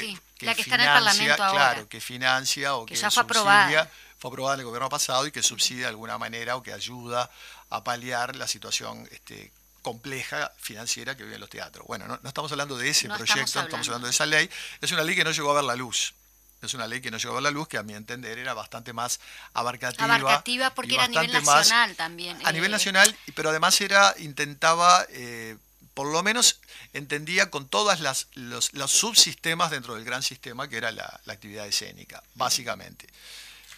[0.56, 5.26] financia, claro, que financia o que, ya fue subsidia, fue aprobada en el gobierno pasado
[5.26, 7.30] y que subsidia de alguna manera o que ayuda
[7.72, 11.88] a paliar la situación este, compleja financiera que viven los teatros.
[11.88, 14.08] Bueno, no, estamos hablando de ese proyecto, estamos hablando.
[14.08, 14.50] de esa ley.
[14.80, 16.14] Es una ley que no llegó a ver la luz.
[16.62, 18.94] Es una ley que no llegó a la luz, que a mi entender era bastante
[18.94, 19.20] más
[19.54, 20.16] abarcativa.
[20.16, 22.38] Abarcativa porque era a nivel nacional también.
[22.46, 22.74] A nivel eh.
[22.74, 25.58] nacional, pero además era, intentaba, eh,
[25.94, 26.60] por lo menos
[26.94, 32.22] entendía con todas las los, subsistemas dentro del gran sistema que era la actividad escénica,
[32.36, 33.08] básicamente.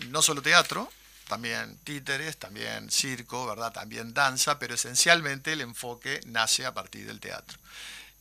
[0.10, 0.92] No solo teatro,
[1.28, 3.72] también títeres, también circo, ¿verdad?
[3.72, 7.58] También danza, pero esencialmente el enfoque nace a partir del teatro.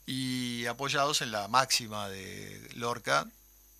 [0.05, 3.27] Y apoyados en la máxima de Lorca,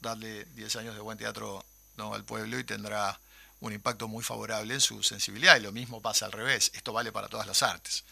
[0.03, 1.65] darle 10 años de buen teatro
[1.97, 3.19] al pueblo y tendrá
[3.61, 5.57] un impacto muy favorable en su sensibilidad.
[5.57, 8.03] Y lo mismo pasa al revés, esto vale para todas las artes.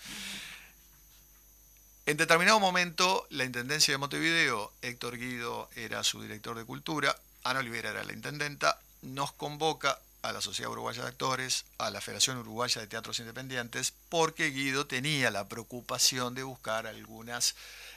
[2.07, 7.59] En determinado momento, la Intendencia de Montevideo, Héctor Guido era su director de cultura, Ana
[7.59, 12.37] Olivera era la intendenta, nos convoca a la Sociedad Uruguaya de Actores, a la Federación
[12.37, 17.55] Uruguaya de Teatros Independientes, porque Guido tenía la preocupación de buscar algunas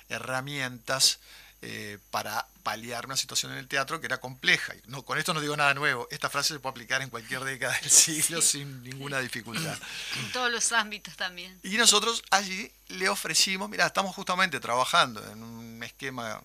[0.09, 1.19] herramientas
[1.67, 4.75] eh, para paliar una situación en el teatro que era compleja.
[4.87, 7.75] No, con esto no digo nada nuevo, esta frase se puede aplicar en cualquier década
[7.81, 9.79] del siglo sin ninguna dificultad.
[10.21, 11.59] En todos los ámbitos también.
[11.63, 16.43] Y nosotros allí le ofrecimos, mira, estamos justamente trabajando en un esquema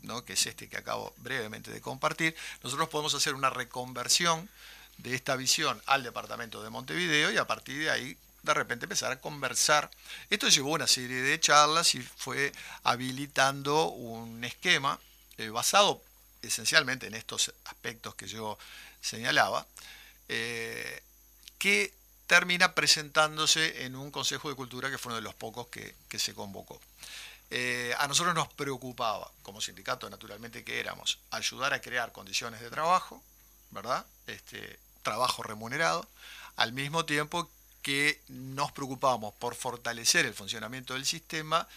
[0.00, 0.24] ¿no?
[0.24, 4.48] que es este que acabo brevemente de compartir, nosotros podemos hacer una reconversión
[4.96, 9.10] de esta visión al departamento de Montevideo y a partir de ahí de repente empezar
[9.10, 9.90] a conversar.
[10.28, 12.52] Esto llevó una serie de charlas y fue
[12.82, 15.00] habilitando un esquema
[15.38, 16.02] eh, basado
[16.42, 18.58] esencialmente en estos aspectos que yo
[19.00, 19.66] señalaba,
[20.28, 21.02] eh,
[21.58, 21.94] que
[22.26, 26.34] termina presentándose en un Consejo de Cultura que fue uno de los pocos que, se
[26.34, 26.80] convocó.
[27.50, 32.70] Eh, a nosotros nos preocupaba, como sindicato naturalmente que éramos, ayudar a crear condiciones de
[32.70, 33.22] trabajo,
[33.70, 34.04] ¿verdad?
[34.26, 36.06] Este, trabajo remunerado,
[36.56, 37.50] al mismo tiempo
[37.84, 41.68] que nos preocupamos por fortalecer el funcionamiento del sistema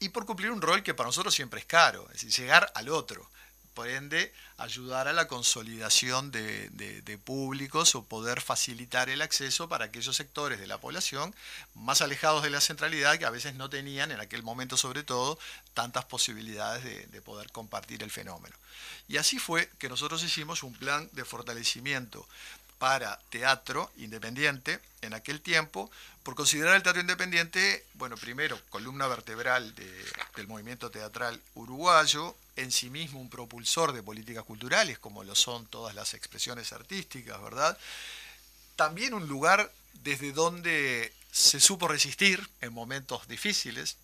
[0.00, 2.88] y por cumplir un rol que para nosotros siempre es caro, es decir, llegar al
[2.88, 3.28] otro.
[3.74, 10.16] Por ende, ayudar a la consolidación de, públicos o poder facilitar el acceso para aquellos
[10.16, 11.34] sectores de la población
[11.74, 15.38] más alejados de la centralidad que a veces no tenían, en aquel momento sobre todo,
[15.74, 18.56] tantas posibilidades de, de poder compartir el fenómeno.
[19.08, 22.26] Y así fue que nosotros hicimos un plan de fortalecimiento
[22.78, 25.90] para teatro independiente en aquel tiempo,
[26.22, 32.90] por considerar el teatro independiente, bueno, primero, columna vertebral del movimiento teatral uruguayo, en sí
[32.90, 37.78] mismo un propulsor de políticas culturales, como lo son todas las expresiones artísticas, ¿verdad?
[38.74, 43.96] También un lugar desde donde se supo resistir en momentos difíciles,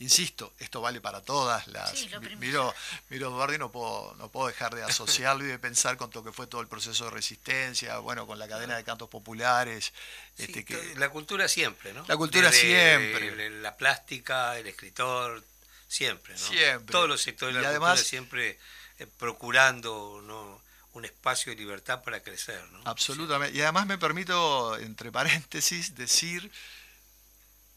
[0.00, 1.92] Insisto, esto vale para todas las...
[2.38, 2.72] miro,
[3.10, 6.22] miro Eduardo y no puedo, no puedo dejar de asociarlo y de pensar con lo
[6.22, 9.92] que fue todo el proceso de resistencia, bueno, con la cadena de cantos populares.
[10.36, 12.04] este, que, la cultura siempre, ¿no?
[12.06, 13.50] La cultura siempre.
[13.50, 15.42] la plástica, el escritor,
[15.88, 16.38] siempre, ¿no?
[16.38, 16.92] Siempre.
[16.92, 18.58] Todos los sectores de la cultura siempre
[19.00, 20.60] eh, procurando, ¿no?
[20.92, 22.60] un espacio de libertad para crecer.
[22.72, 22.80] ¿no?
[22.84, 23.56] Absolutamente.
[23.56, 26.50] Y además me permito, entre paréntesis, decir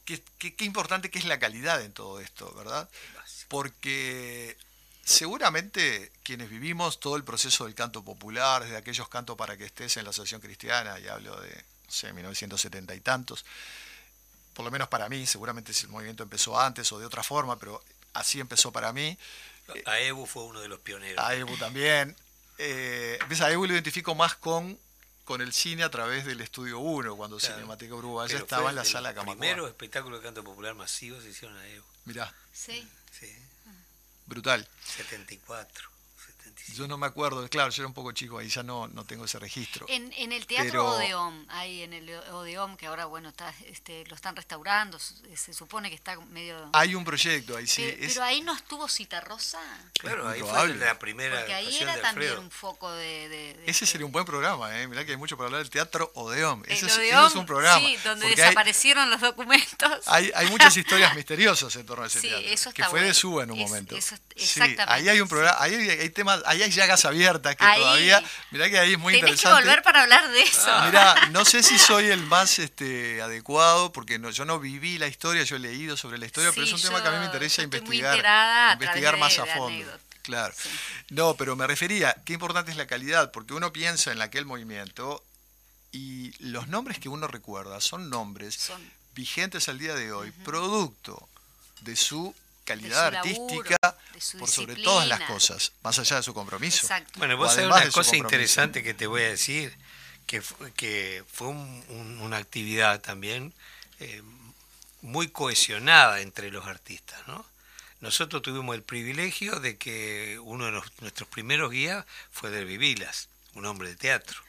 [0.05, 2.89] qué, importante que es la calidad en todo esto, ¿verdad?
[3.47, 4.57] Porque
[5.03, 9.97] seguramente quienes vivimos todo el proceso del canto popular, desde aquellos cantos para que estés
[9.97, 13.45] en la Asociación Cristiana, y hablo de, no sé, 1970 y tantos,
[14.53, 17.83] por lo menos para mí, seguramente el movimiento empezó antes o de otra forma, pero
[18.13, 19.17] así empezó para mí.
[19.85, 21.23] AEBU fue uno de los pioneros.
[21.23, 22.15] AEBU también.
[22.57, 24.77] Eh, a AEBU lo identifico más con,
[25.31, 27.55] con el cine a través del Estudio 1, cuando claro.
[27.55, 29.31] Cinemateca Uruguaya estaba en la sala Camacuá.
[29.31, 31.85] El primero espectáculo de canto popular masivo se hicieron a AEBU.
[32.03, 32.33] Mirá.
[32.51, 32.85] Sí.
[33.17, 33.33] Sí.
[34.25, 34.67] Brutal.
[34.83, 35.90] 74.
[36.73, 39.25] Yo no me acuerdo, claro, yo era un poco chico ahí, ya no, no tengo
[39.25, 39.85] ese registro.
[39.89, 44.15] En, en el Teatro Odeón, ahí en el Odeón, que ahora bueno está, este, lo
[44.15, 46.69] están restaurando, se supone que está medio...
[46.73, 47.95] Hay un proyecto ahí, sí.
[47.99, 49.59] Pero, ahí no estuvo Citarrosa.
[49.99, 53.57] Claro, ahí fue la primera Porque ahí era también un foco de...
[53.65, 54.87] ese sería un buen programa, ¿eh?
[54.87, 56.63] mirá que hay mucho para hablar del Teatro Odeón.
[56.67, 57.79] Ese, es, Odeón, es, un programa.
[57.79, 60.07] Sí, donde desaparecieron los documentos.
[60.07, 62.49] Hay, hay muchas historias misteriosas en torno a ese sí, teatro.
[62.49, 63.95] Eso que fue de Suba en un momento.
[63.95, 64.83] Eso, exactamente.
[64.87, 68.23] ahí hay un programa, ahí hay, temas, ahí hay llagas abiertas que todavía.
[68.51, 69.63] Mirá que ahí es muy Tenés interesante.
[69.63, 70.65] que volver para hablar de eso.
[70.67, 74.97] Ah, mirá, no sé si soy el más este, adecuado, porque no, yo no viví
[74.97, 77.19] la historia, yo he leído sobre la historia, pero es un tema que a mí
[77.19, 79.91] me interesa investigar, investigar más a fondo.
[80.21, 80.53] Claro.
[81.09, 85.23] No, pero me refería, qué importante es la calidad, porque uno piensa en aquel movimiento
[85.91, 88.71] y los nombres que uno recuerda son nombres
[89.15, 91.27] vigentes al día de hoy, producto
[91.81, 92.33] de su
[92.63, 93.77] calidad artística
[94.39, 96.87] por sobre todas las cosas, más allá de su compromiso.
[97.17, 99.75] Bueno, vos sabés una cosa interesante que te voy a decir,
[100.25, 100.41] que,
[100.75, 103.53] que fue una actividad también
[103.99, 104.21] eh,
[105.01, 107.45] muy cohesionada entre los artistas, ¿no?
[107.99, 113.67] Nosotros tuvimos el privilegio de que uno de nuestros primeros guías fue Del Vivilas, un
[113.67, 114.41] hombre de teatro,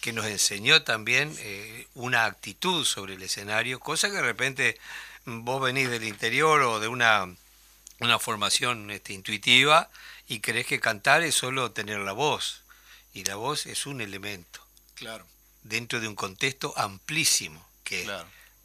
[0.00, 4.78] que nos enseñó también eh, una actitud sobre el escenario, cosa que de repente
[5.28, 7.28] vos venís del interior o de una,
[8.00, 9.90] una formación este, intuitiva
[10.26, 12.62] y crees que cantar es solo tener la voz.
[13.14, 14.60] Y la voz es un elemento.
[14.94, 15.26] Claro.
[15.62, 18.10] Dentro de un contexto amplísimo, que es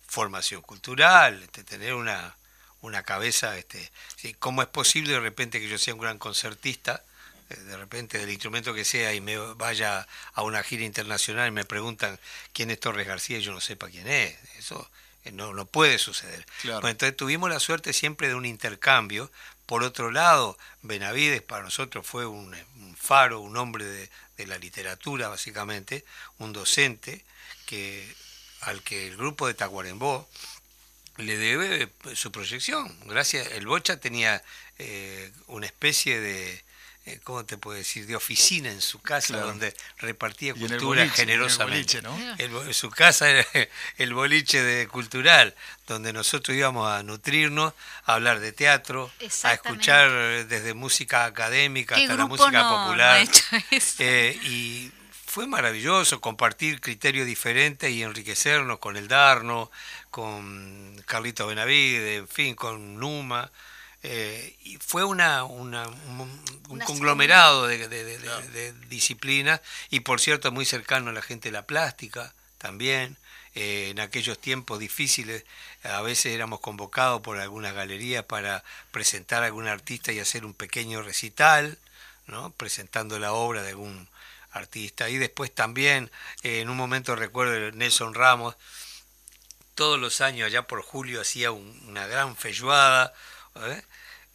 [0.07, 2.35] formación cultural, este, tener una,
[2.81, 3.91] una cabeza, este,
[4.39, 7.03] ¿cómo es posible de repente que yo sea un gran concertista?
[7.49, 11.51] Eh, de repente del instrumento que sea y me vaya a una gira internacional y
[11.51, 12.19] me preguntan
[12.51, 14.37] quién es Torres García y yo no sepa quién es.
[14.57, 14.89] Eso
[15.31, 16.45] no, no puede suceder.
[16.63, 19.31] entonces tuvimos la suerte siempre de un intercambio.
[19.65, 22.55] Por otro lado, Benavides para nosotros fue un,
[22.97, 24.09] faro, un hombre de,
[24.45, 26.03] la literatura, básicamente,
[26.37, 27.23] un docente
[27.65, 28.13] que
[28.59, 30.27] al que el grupo de Tacuarembó
[31.17, 32.93] le debe su proyección.
[33.05, 34.43] Gracias, el Bocha tenía
[34.79, 36.61] eh, una especie de,
[37.05, 42.01] eh, ¿cómo te puedo decir?, de oficina en su casa donde repartía cultura generosamente.
[42.71, 43.45] su casa era
[43.97, 45.53] el boliche de cultural,
[45.85, 47.73] donde nosotros íbamos a nutrirnos,
[48.05, 49.11] a hablar de teatro,
[49.43, 50.09] a escuchar
[50.47, 53.27] desde música académica hasta la música popular.
[53.99, 54.91] Eh, y
[55.25, 59.71] fue maravilloso compartir criterios diferentes y enriquecernos con el Darno,
[60.09, 63.51] con Carlito Benavide, en fin, con Numa.
[64.05, 65.87] Eh, y fue una, una
[66.67, 71.65] un, conglomerado de, de, disciplinas y por cierto muy cercano a la gente de la
[71.65, 73.17] plástica también.
[73.55, 75.45] Eh, en aquellos tiempos difíciles
[75.83, 80.55] a veces éramos convocados por algunas galerías para presentar a algún artista y hacer un
[80.55, 81.77] pequeño recital,
[82.27, 82.51] ¿no?
[82.51, 84.07] presentando la obra de algún
[84.51, 85.09] artista.
[85.09, 86.11] Y después también,
[86.41, 88.55] eh, en un momento recuerdo Nelson Ramos,
[89.75, 93.13] todos los años, allá por julio, hacía una gran feijoada
[93.55, 93.83] ¿eh?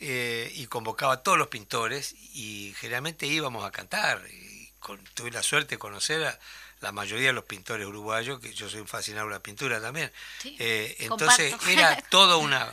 [0.00, 4.22] Eh, y convocaba a todos los pintores y generalmente íbamos a cantar.
[4.31, 4.70] Y
[5.14, 6.38] tuve la suerte de conocer a
[6.81, 10.12] la mayoría de los pintores uruguayos, que yo soy un fascinado de la pintura también.
[10.44, 12.72] Eh, entonces era toda una,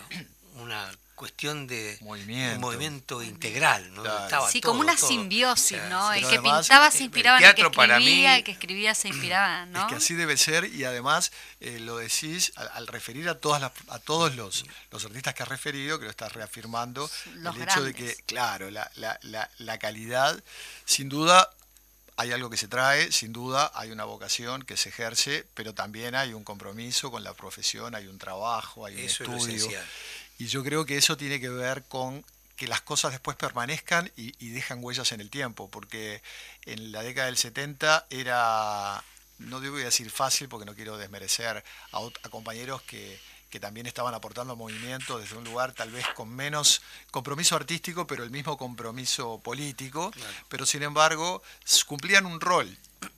[0.56, 4.04] una cuestión de movimiento, un movimiento integral, ¿no?
[4.06, 6.14] Estaba sí, como una simbiosis, ¿no?
[6.14, 9.82] el que pintaba se inspiraba en el que escribía, el que escribía se inspiraba, ¿no?
[9.82, 13.72] Es que así debe ser y además eh, lo decís al, referir a todas las,
[13.88, 17.94] a todos los, los artistas que has referido, que lo estás reafirmando, el hecho de
[17.94, 20.42] que, claro, la, la, la, la calidad,
[20.86, 21.50] sin duda
[22.18, 26.16] hay algo que se trae, sin duda hay una vocación que se ejerce, pero también
[26.16, 29.68] hay un compromiso con la profesión, hay un trabajo, hay un estudio.
[30.38, 32.24] Y yo creo que eso tiene que ver con
[32.56, 36.22] que las cosas después permanezcan y, dejan huellas en el tiempo, porque
[36.66, 39.04] en la década del 70 era,
[39.40, 43.20] no digo decir fácil porque no quiero desmerecer a, compañeros que,
[43.50, 48.24] que, también estaban aportando movimiento desde un lugar tal vez con menos compromiso artístico, pero
[48.24, 50.12] el mismo compromiso político,
[50.48, 51.44] pero sin embargo
[51.88, 52.78] cumplían un rol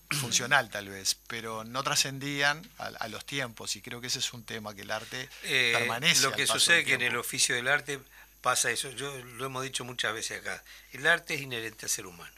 [0.12, 4.44] funcional tal vez, pero no trascendían a, los tiempos y creo que ese es un
[4.44, 6.24] tema que el arte eh, permanece.
[6.24, 8.00] Lo que sucede que en el oficio del arte
[8.42, 12.06] pasa eso, yo lo hemos dicho muchas veces acá, el arte es inherente al ser
[12.06, 12.32] humano.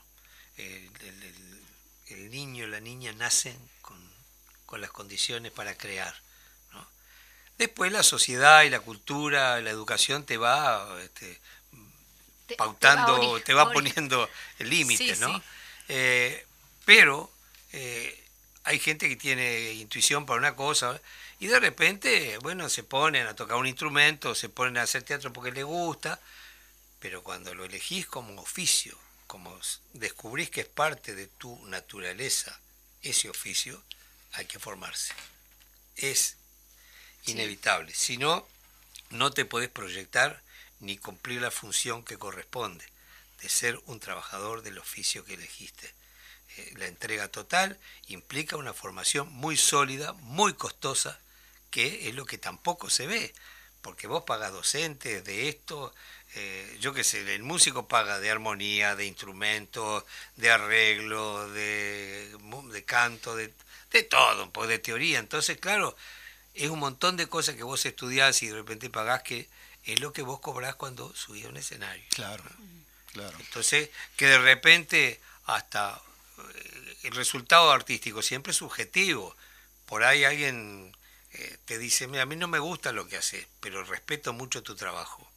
[0.57, 0.89] El,
[2.07, 3.97] el, niño, la niña nacen con,
[4.65, 6.13] con, las condiciones para crear.
[7.57, 11.39] Después la sociedad y la cultura, la educación te va este,
[12.55, 15.41] pautando, te va, poniendo límites, ¿no?
[15.88, 16.45] Eh,
[16.85, 17.31] pero
[17.73, 18.25] eh,
[18.63, 20.99] hay gente que tiene intuición para una cosa
[21.39, 25.32] y de repente, bueno, se ponen a tocar un instrumento, se ponen a hacer teatro
[25.32, 26.19] porque les gusta,
[26.99, 29.58] pero cuando lo elegís como oficio, como
[29.93, 32.60] descubrís que es parte de tu naturaleza
[33.01, 33.82] ese oficio,
[34.34, 35.13] hay que formarse.
[35.95, 36.36] Es
[37.25, 37.93] inevitable.
[37.93, 38.47] Si no,
[39.10, 40.41] no te podés proyectar
[40.79, 42.86] ni cumplir la función que corresponde
[43.41, 45.93] de ser un trabajador del oficio que elegiste.
[46.60, 51.19] Eh, la entrega total implica una formación muy sólida, muy costosa,
[51.72, 53.34] que es lo que tampoco se ve,
[53.82, 55.93] porque vos pagas docentes de esto,
[56.36, 60.03] eh, yo qué sé, el músico paga de armonía, de instrumentos,
[60.36, 62.36] de arreglo, de,
[62.72, 63.53] de canto, de,
[63.91, 65.20] de todo, pues de teoría.
[65.20, 65.95] Entonces, claro,
[66.55, 69.47] es un montón de cosas que vos estudiás y de repente pagás que
[69.86, 72.03] es lo que vos cobrás cuando subís a un escenario.
[72.10, 72.43] Claro,
[73.14, 73.38] claro.
[73.39, 76.01] Entonces, que de repente hasta
[77.03, 79.35] el resultado artístico siempre es subjetivo.
[79.85, 80.95] Por ahí alguien
[81.33, 84.63] eh, te dice, mira, a mí no me gusta lo que haces, pero respeto mucho
[84.63, 85.29] tu trabajo,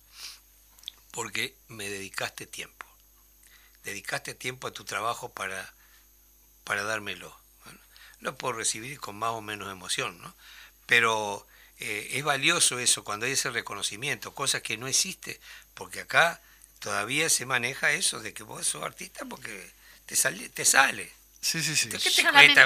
[1.10, 2.86] porque me dedicaste tiempo.
[3.84, 5.72] Dedicaste tiempo a tu trabajo para,
[6.64, 7.36] para dármelo.
[8.20, 10.34] lo puedo recibir con más o menos emoción, ¿no?
[10.86, 11.46] Pero
[11.78, 15.40] eh, es valioso eso cuando hay ese reconocimiento, cosa que no existe,
[15.74, 16.40] porque acá
[16.78, 19.72] todavía se maneja eso de que vos sos artista porque
[20.06, 20.48] te sale.
[20.50, 21.22] Te sale.
[21.42, 21.88] Sí, sí, sí.
[21.88, 22.60] ¿Qué te lamento,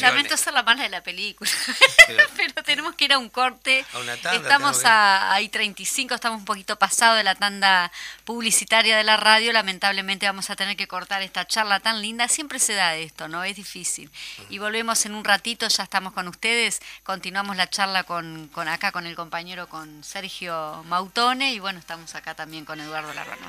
[0.00, 1.48] lamento ser la mala de la película,
[2.36, 3.86] pero, tenemos que ir a un corte.
[3.92, 7.92] A una tanda, estamos a, ahí 35, estamos un poquito pasado de la tanda
[8.24, 9.52] publicitaria de la radio.
[9.52, 12.26] Lamentablemente vamos a tener que cortar esta charla tan linda.
[12.26, 13.44] Siempre se da esto, ¿no?
[13.44, 14.10] Es difícil.
[14.48, 16.80] Y volvemos en un ratito, ya estamos con ustedes.
[17.04, 21.52] Continuamos la charla con, con acá, con el compañero, con Sergio Mautone.
[21.52, 23.46] Y bueno, estamos acá también con Eduardo Larrano.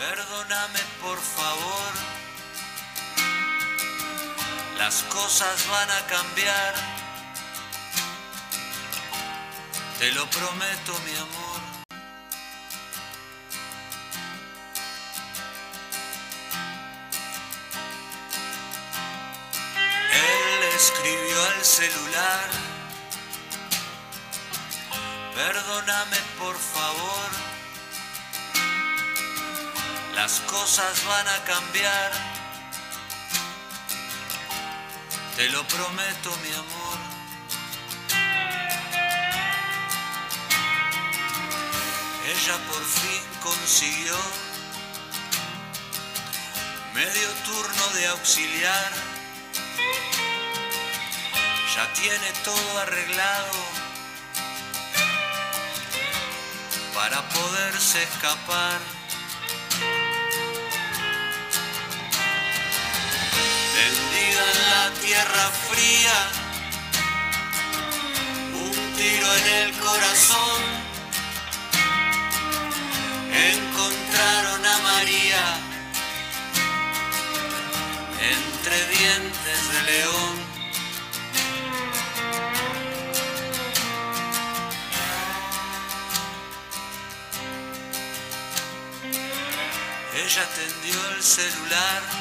[0.00, 1.92] Perdóname por favor,
[4.78, 6.74] las cosas van a cambiar,
[9.98, 11.60] te lo prometo mi amor.
[20.14, 22.48] Él escribió al celular,
[25.34, 27.49] perdóname por favor
[30.14, 32.12] las cosas van a cambiar.
[35.36, 36.98] Te lo prometo, mi amor.
[42.26, 44.16] Ella por fin consiguió
[46.94, 48.92] medio turno de auxiliar.
[51.74, 53.80] Ya tiene todo arreglado
[56.94, 58.99] para poderse escapar.
[65.68, 66.18] Fría,
[68.54, 70.62] un tiro en el corazón.
[73.32, 75.44] Encontraron a María
[78.34, 80.50] entre dientes de león.
[90.12, 92.19] Ella tendió el celular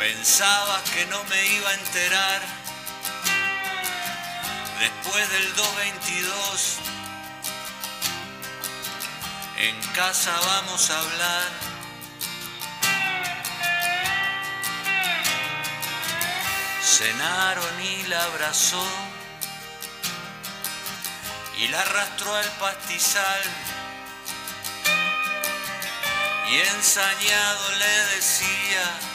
[0.00, 2.40] Pensaba que no me iba a enterar.
[4.78, 6.76] Después del 222,
[9.58, 11.48] en casa vamos a hablar.
[16.82, 18.88] Cenaron y la abrazó
[21.58, 23.42] y la arrastró al pastizal.
[26.48, 29.09] Y ensañado le decía,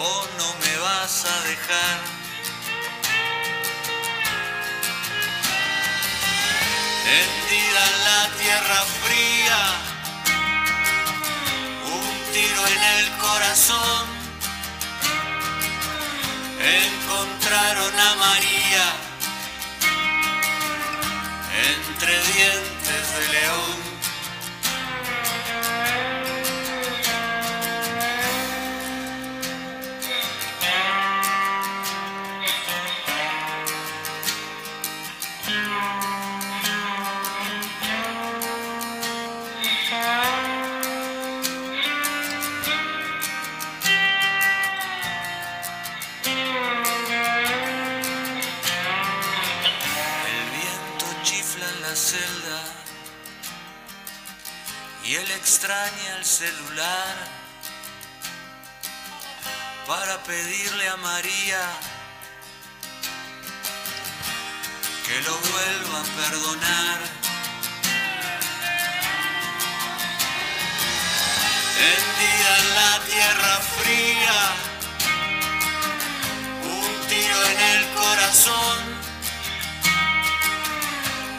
[0.00, 1.98] vos no me vas a dejar.
[7.10, 9.60] Tendida en la tierra fría,
[11.98, 14.04] un tiro en el corazón.
[16.82, 18.86] Encontraron a María
[21.68, 23.89] entre dientes de león.
[55.52, 57.16] Extraña el celular
[59.84, 61.62] para pedirle a María
[65.04, 66.98] que lo vuelva a perdonar.
[71.80, 74.40] Tendida en la tierra fría,
[76.78, 78.78] un tiro en el corazón,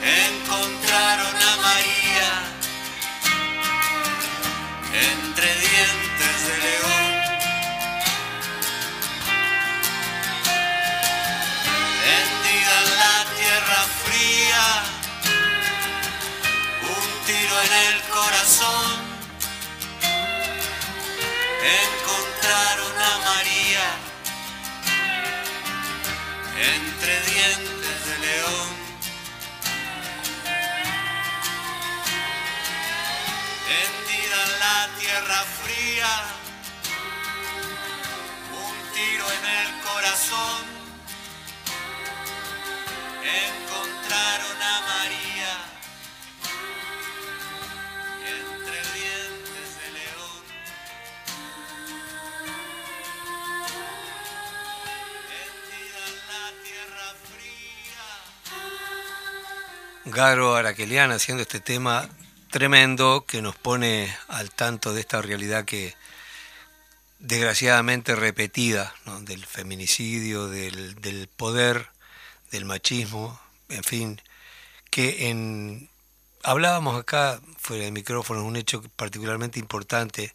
[0.04, 2.61] encontraron a María
[4.94, 7.12] entre dientes de león.
[12.04, 14.66] Tendida en la tierra fría,
[16.84, 19.12] un tiro en el corazón.
[21.64, 23.88] Encontraron a María
[26.58, 28.82] entre dientes de león.
[35.12, 36.14] Tierra fría,
[38.64, 40.64] un tiro en el corazón.
[43.22, 45.54] Encontraron a María
[48.38, 50.44] entre dientes de león.
[55.32, 58.08] Tendida en la tierra fría.
[60.06, 62.08] Garo Araquelian haciendo este tema
[62.52, 65.96] tremendo que nos pone al tanto de esta realidad que
[67.20, 69.22] desgraciadamente repetida, ¿no?
[69.22, 71.90] del feminicidio, del, del poder,
[72.52, 73.40] del machismo,
[73.70, 74.22] en fin,
[74.90, 75.90] que en
[76.44, 80.34] hablábamos acá fuera de micrófono, un hecho particularmente importante,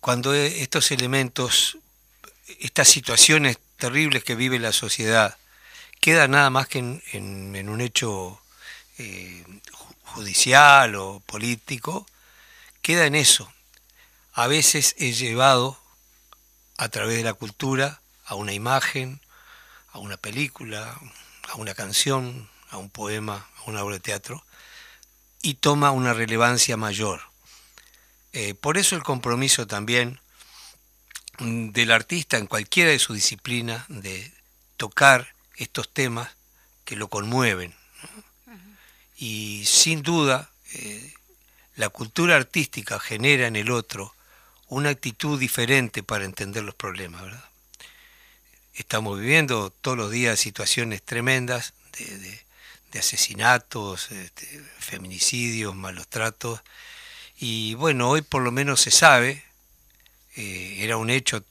[0.00, 1.78] cuando e- estos elementos,
[2.60, 5.36] estas situaciones terribles que vive la sociedad,
[6.00, 8.40] quedan nada más que en, un hecho
[8.98, 9.44] eh,
[10.14, 12.06] judicial o político,
[12.82, 13.52] queda en eso.
[14.32, 15.78] A veces es llevado
[16.76, 19.20] a través de la cultura a una imagen,
[19.92, 20.98] a una película,
[21.48, 24.44] a una canción, a un poema, a una obra de teatro,
[25.42, 27.22] y toma una relevancia mayor.
[28.32, 30.20] Eh, por eso el compromiso también
[31.38, 34.32] del artista en cualquiera de su disciplina de
[34.76, 36.30] tocar estos temas
[36.84, 37.74] que lo conmueven.
[39.20, 41.12] Y sin duda, eh,
[41.76, 44.14] la cultura artística genera en el otro
[44.68, 47.22] una actitud diferente para entender los problemas.
[48.72, 52.40] Estamos viviendo todos los días situaciones tremendas de, de-
[52.92, 54.46] de asesinatos, este,
[54.78, 56.60] feminicidios, malos tratos.
[57.38, 59.44] Y bueno, hoy por lo menos se sabe,
[60.36, 61.44] eh, era un hecho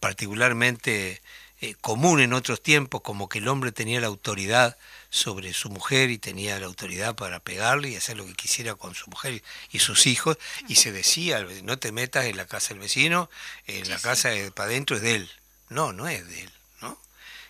[0.00, 1.22] particularmente
[1.62, 4.76] eh, común en otros tiempos, como que el hombre tenía la autoridad
[5.10, 8.94] sobre su mujer y tenía la autoridad para pegarle y hacer lo que quisiera con
[8.94, 10.38] su mujer y, sus hijos,
[10.68, 13.30] y se decía, no te metas en la casa del vecino,
[13.66, 15.30] en la casa de para adentro es de él.
[15.68, 16.50] No, no es de él,
[16.80, 16.98] ¿no?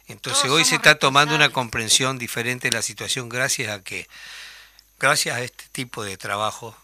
[0.07, 4.09] Entonces Todos hoy se está tomando una comprensión diferente de la situación gracias a que,
[4.99, 6.77] gracias a este tipo de trabajo,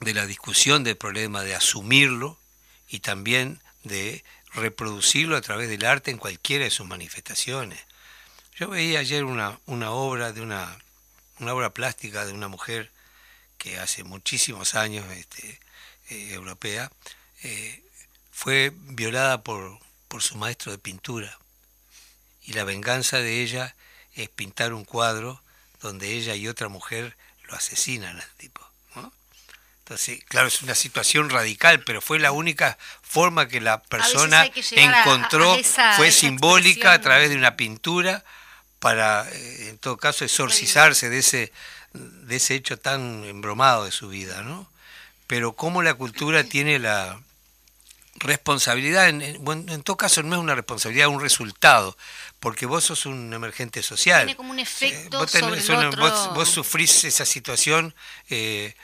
[0.00, 2.38] de la discusión del problema, de asumirlo
[2.88, 7.80] y también de reproducirlo a través del arte en cualquiera de sus manifestaciones.
[8.58, 10.76] Yo veía ayer una, una obra de una,
[11.40, 12.90] una obra plástica de una mujer
[13.58, 15.60] que hace muchísimos años, este,
[16.10, 16.90] eh, europea,
[17.42, 17.82] eh,
[18.30, 19.78] fue violada por,
[20.08, 21.36] por su maestro de pintura.
[22.44, 23.74] Y la venganza de ella
[24.14, 25.40] es pintar un cuadro
[25.80, 27.16] donde ella y otra mujer
[27.48, 28.60] lo asesinan al tipo.
[28.94, 29.12] ¿no?
[29.80, 34.60] Entonces, claro, es una situación radical, pero fue la única forma que la persona que
[34.60, 38.24] a- encontró, a esa- fue esa simbólica a través de una pintura
[38.88, 41.50] para, eh, en todo caso, exorcizarse de ese,
[41.94, 44.68] de ese hecho tan embromado de su vida, ¿no?
[45.26, 47.18] Pero cómo la cultura tiene la
[48.16, 51.96] responsabilidad, en, en- en todo caso no es una responsabilidad, es un resultado,
[52.40, 54.26] porque vos sos un emergente social.
[54.26, 56.02] Tiene como un efecto vos, sobre el una- otro.
[56.02, 57.94] vos- vos sufrís esa situación
[58.28, 58.74] eh,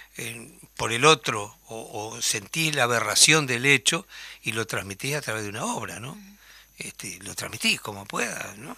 [0.76, 4.06] por el otro o, o sentís la aberración del hecho
[4.42, 6.16] y lo transmitís a través de una obra, ¿no?
[6.78, 8.74] Este, lo transmitís como puedas, ¿no?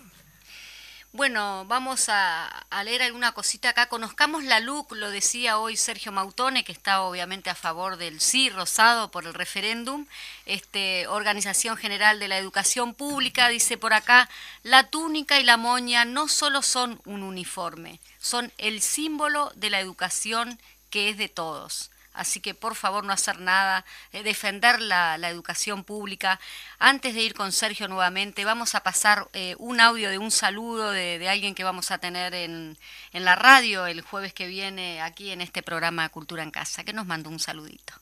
[1.15, 3.87] Bueno, vamos a, leer alguna cosita acá.
[3.87, 8.49] Conozcamos la LUC, lo decía hoy Sergio Mautone, que está obviamente a favor del sí
[8.49, 10.07] rosado por el referéndum.
[10.47, 14.31] Este, Organización General de la Educación Pública dice por acá,
[14.63, 19.81] la túnica y la moña no solo son un uniforme, son el símbolo de la
[19.81, 20.59] educación
[20.89, 21.92] que es de todos.
[22.15, 26.39] Así que por favor no hacer nada, eh, defender la, educación pública.
[26.79, 30.91] Antes de ir con Sergio nuevamente, vamos a pasar eh, un audio de un saludo
[30.91, 32.77] de, alguien que vamos a tener en,
[33.13, 36.93] en la radio el jueves que viene aquí en este programa Cultura en Casa, que
[36.93, 37.95] nos mandó un saludito.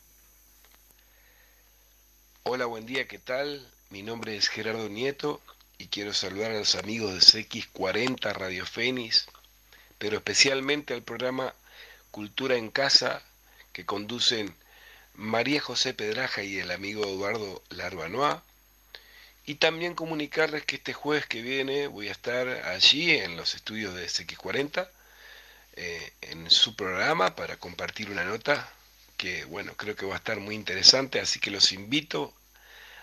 [2.42, 3.68] Hola, buen día, ¿qué tal?
[3.90, 5.40] Mi nombre es Gerardo Nieto
[5.78, 9.26] y quiero saludar a los amigos de CX40 Radio Fénix,
[9.98, 11.54] pero especialmente al programa
[12.11, 13.22] Cultura en Casa
[13.72, 14.54] que conducen
[15.14, 18.38] María José Pedraja y el amigo Eduardo Larbanois.
[19.46, 23.94] Y también comunicarles que este jueves que viene voy a estar allí en los estudios
[23.94, 24.88] de CX40,
[25.76, 28.68] eh, en su programa, para compartir una nota
[29.16, 32.32] que, bueno, creo que va a estar muy interesante, así que los invito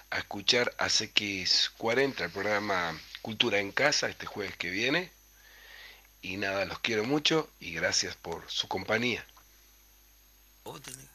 [0.10, 5.12] a escuchar a CX40, el programa Cultura en Casa, este jueves que viene.
[6.22, 9.26] Y nada, los quiero mucho y gracias por su compañía.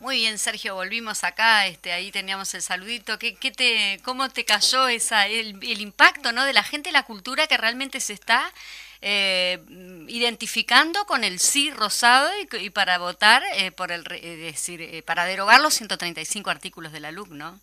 [0.01, 3.19] Muy bien, Sergio, volvimos acá, este, ahí teníamos el saludito.
[3.19, 6.45] ¿Qué, qué te, ¿Cómo te cayó esa, el, impacto ¿no?
[6.45, 8.53] de la gente, la cultura que realmente se está
[9.01, 9.61] eh,
[10.09, 12.31] identificando con el sí rosado
[12.61, 17.13] y, para votar, eh, por el, eh, decir, para derogar los 135 artículos de la
[17.13, 17.61] LUC, ¿no?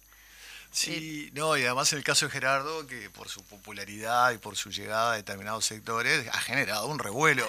[0.71, 4.55] Sí, no, y además en el caso de Gerardo, que por su popularidad y por
[4.55, 7.47] su llegada a determinados sectores ha generado un revuelo.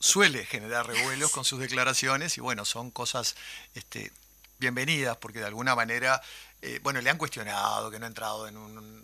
[0.00, 3.36] Suele generar revuelos con sus declaraciones y bueno, son cosas
[3.74, 4.10] este,
[4.58, 6.20] bienvenidas porque de alguna manera,
[6.62, 9.02] eh, bueno, le han cuestionado que no ha entrado en un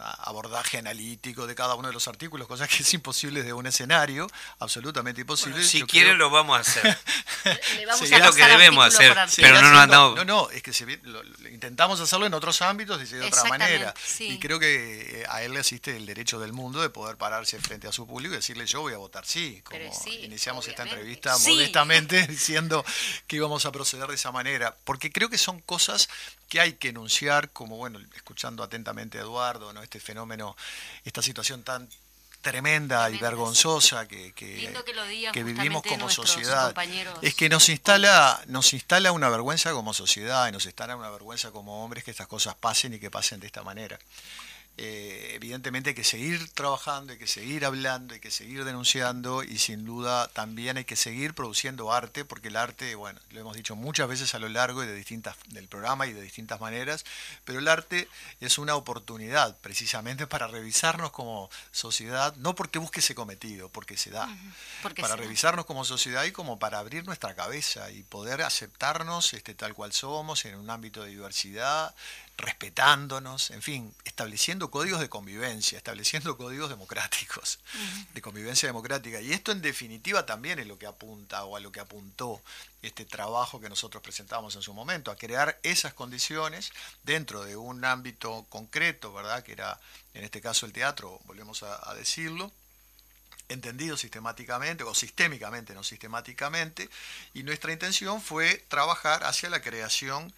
[0.00, 4.26] abordaje analítico de cada uno de los artículos, cosa que es imposible de un escenario,
[4.58, 5.62] absolutamente imposible.
[5.62, 6.98] si quieren lo vamos a hacer.
[7.44, 10.16] es lo que debemos hacer, pero no nos andamos...
[10.16, 10.72] No, no, es que
[11.50, 13.94] intentamos hacerlo en otros ámbitos y de otra manera.
[14.18, 17.58] Y creo que eh, a él le asiste el derecho del mundo de poder pararse
[17.60, 19.78] frente a su público y decirle yo voy a votar sí, como
[20.22, 22.84] iniciamos esta entrevista modestamente diciendo
[23.26, 26.08] que íbamos a proceder de esa manera, porque creo que son cosas
[26.50, 29.82] que hay que enunciar, como bueno, escuchando atentamente a Eduardo, ¿no?
[29.82, 30.56] este fenómeno,
[31.04, 31.88] esta situación tan
[32.42, 36.74] tremenda y vergonzosa que, que, vivimos como sociedad.
[37.22, 41.52] Es que nos instala, nos instala una vergüenza como sociedad y nos instala una vergüenza
[41.52, 43.98] como hombres que estas cosas pasen y que pasen de esta manera.
[44.76, 49.58] Eh, evidentemente hay que seguir trabajando, hay que seguir hablando, hay que seguir denunciando y
[49.58, 53.76] sin duda también hay que seguir produciendo arte, porque el arte, bueno, lo hemos dicho
[53.76, 57.04] muchas veces a lo largo de distintas, del programa y de distintas maneras,
[57.44, 58.08] pero el arte
[58.40, 64.10] es una oportunidad precisamente para revisarnos como sociedad, no porque busque ese cometido, porque se
[64.10, 64.34] da,
[64.98, 69.74] para revisarnos como sociedad y como para abrir nuestra cabeza y poder aceptarnos este, tal
[69.74, 71.94] cual somos en un ámbito de diversidad,
[72.40, 77.58] respetándonos, en fin, estableciendo códigos de convivencia, estableciendo códigos democráticos,
[78.14, 79.20] de convivencia democrática.
[79.20, 82.40] Y esto en definitiva también es lo que apunta o a lo que apuntó
[82.82, 86.72] este trabajo que nosotros presentamos en su momento, a crear esas condiciones
[87.02, 89.42] dentro de un ámbito concreto, ¿verdad?
[89.42, 89.78] Que era,
[90.14, 92.50] en este caso, el teatro, volvemos a, a decirlo,
[93.48, 96.88] entendido sistemáticamente o sistémicamente, no sistemáticamente,
[97.34, 100.32] y nuestra intención fue trabajar hacia la creación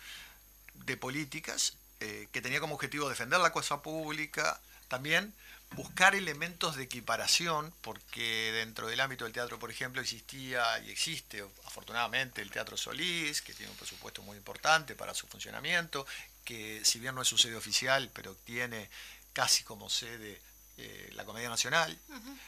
[0.86, 5.32] de políticas eh, que tenía como objetivo defender la cosa pública, también
[5.76, 11.44] buscar elementos de equiparación, porque dentro del ámbito del teatro, por ejemplo, existía y existe
[11.64, 16.04] afortunadamente el Teatro Solís, que tiene un presupuesto muy importante para su funcionamiento,
[16.44, 18.90] que si bien no es su sede oficial, pero tiene
[19.32, 20.40] casi como sede
[20.78, 21.98] eh, la Comedia Nacional,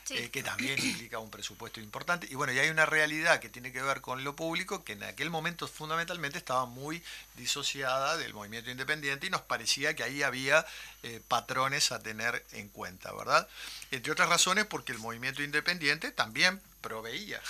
[0.09, 2.27] eh, que también implica un presupuesto importante.
[2.31, 5.03] Y bueno, y hay una realidad que tiene que ver con lo público, que en
[5.03, 7.03] aquel momento fundamentalmente estaba muy
[7.37, 10.65] disociada del movimiento independiente y nos parecía que ahí había
[11.03, 13.47] eh, patrones a tener en cuenta, ¿verdad?
[13.91, 17.41] Entre otras razones porque el movimiento independiente también proveía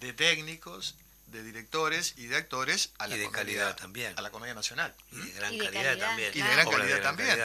[0.00, 0.94] de técnicos,
[1.26, 4.14] de directores y de actores a la, de calidad también.
[4.16, 4.94] a la Comedia Nacional.
[5.12, 6.30] Y de gran calidad, también.
[6.34, 7.38] Y de gran calidad también.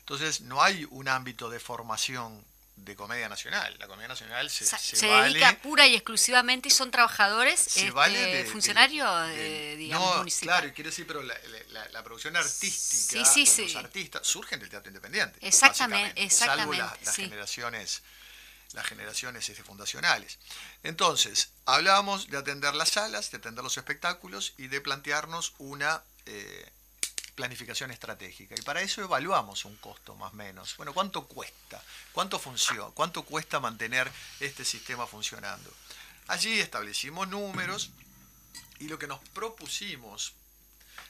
[0.00, 2.44] Entonces, no hay un ámbito de formación
[2.76, 3.74] de Comedia Nacional.
[3.78, 9.76] La Comedia Nacional se, se, dedica pura y exclusivamente y son trabajadores, este, funcionarios, de,
[9.76, 15.38] digamos, no, Claro, quiero decir, pero la, producción artística, los artistas, surgen del teatro independiente.
[15.40, 16.76] Exactamente, exactamente.
[16.76, 18.02] Salvo las generaciones
[18.76, 20.38] las generaciones este, fundacionales.
[20.82, 26.70] Entonces, hablábamos de atender las salas, de atender los espectáculos y de plantearnos una eh,
[27.34, 28.54] planificación estratégica.
[28.56, 30.76] Y para eso evaluamos un costo más o menos.
[30.76, 31.82] Bueno, ¿cuánto cuesta?
[32.12, 32.92] ¿Cuánto funciona?
[32.92, 35.72] ¿Cuánto cuesta mantener este sistema funcionando?
[36.28, 37.90] Allí establecimos números
[38.78, 40.34] y lo que nos propusimos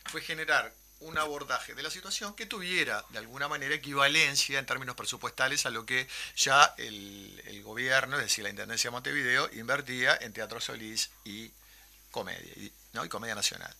[0.04, 4.96] fue generar un abordaje de la situación que tuviera de alguna manera equivalencia en términos
[4.96, 10.16] presupuestales a lo que ya el, el gobierno, es decir, la Intendencia de Montevideo, invertía
[10.20, 11.50] en Teatro Solís y
[12.10, 13.04] comedia, ¿no?
[13.04, 13.74] y comedia nacional.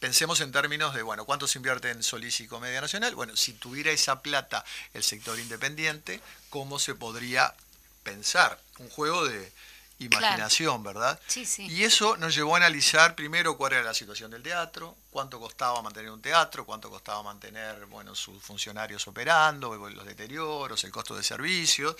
[0.00, 3.14] Pensemos en términos de, bueno, ¿cuánto se invierte en Solís y Comedia Nacional?
[3.14, 4.64] Bueno, si tuviera esa plata
[4.94, 7.54] el sector independiente, ¿cómo se podría
[8.02, 8.60] pensar?
[8.78, 9.52] Un juego de
[9.98, 11.18] imaginación, ¿verdad?
[11.26, 11.66] Sí, sí.
[11.68, 15.82] Y eso nos llevó a analizar primero cuál era la situación del teatro, cuánto costaba
[15.82, 21.22] mantener un teatro, cuánto costaba mantener, bueno, sus funcionarios operando, los deterioros, el costo de
[21.22, 21.96] servicios.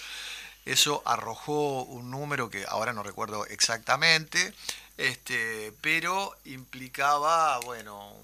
[0.65, 4.53] Eso arrojó un número que ahora no recuerdo exactamente,
[4.97, 8.15] este, pero implicaba, bueno,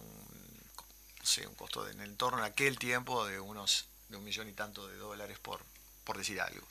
[1.18, 4.48] no sé, un costo en el torno en aquel tiempo de unos de un millón
[4.48, 5.60] y tanto de dólares por,
[6.04, 6.66] por decir algo.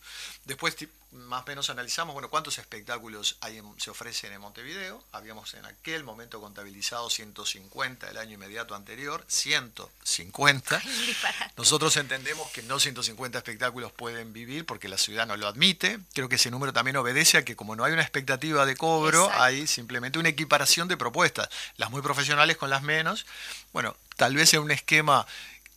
[0.45, 0.75] Después
[1.13, 5.03] más o menos analizamos, bueno, cuántos espectáculos hay se ofrecen en Montevideo.
[5.11, 10.81] Habíamos en aquel momento contabilizado 150 el año inmediato anterior, 150.
[11.57, 15.99] Nosotros entendemos que no 150 espectáculos pueden vivir porque la ciudad no lo admite.
[16.13, 19.29] Creo que ese número también obedece a que como no hay una expectativa de cobro,
[19.33, 23.25] hay simplemente una equiparación de propuestas, las muy profesionales con las menos.
[23.71, 25.27] Bueno, tal vez en un esquema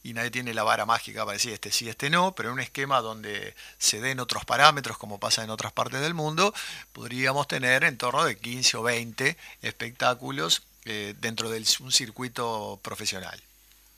[0.06, 2.60] y nadie tiene la vara mágica para decir este sí, este no, pero en un
[2.60, 6.54] esquema donde se den otros parámetros, como pasa en otras partes del mundo,
[6.92, 13.42] podríamos tener en torno de 15 o 20 espectáculos eh, dentro de un circuito profesional.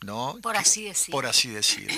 [0.00, 0.38] ¿no?
[0.42, 1.12] Por así decirlo.
[1.12, 1.94] Por así decirlo.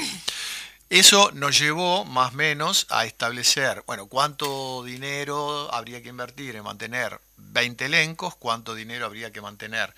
[0.89, 6.65] Eso nos llevó más o menos a establecer, bueno, cuánto dinero habría que invertir en
[6.65, 9.95] mantener 20 elencos, cuánto dinero habría que mantener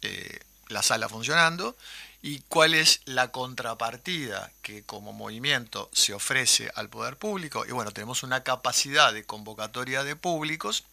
[0.00, 1.76] eh, la sala funcionando
[2.22, 7.66] y cuál es la contrapartida que como movimiento se ofrece al poder público.
[7.66, 10.84] Y bueno, tenemos una capacidad de convocatoria de públicos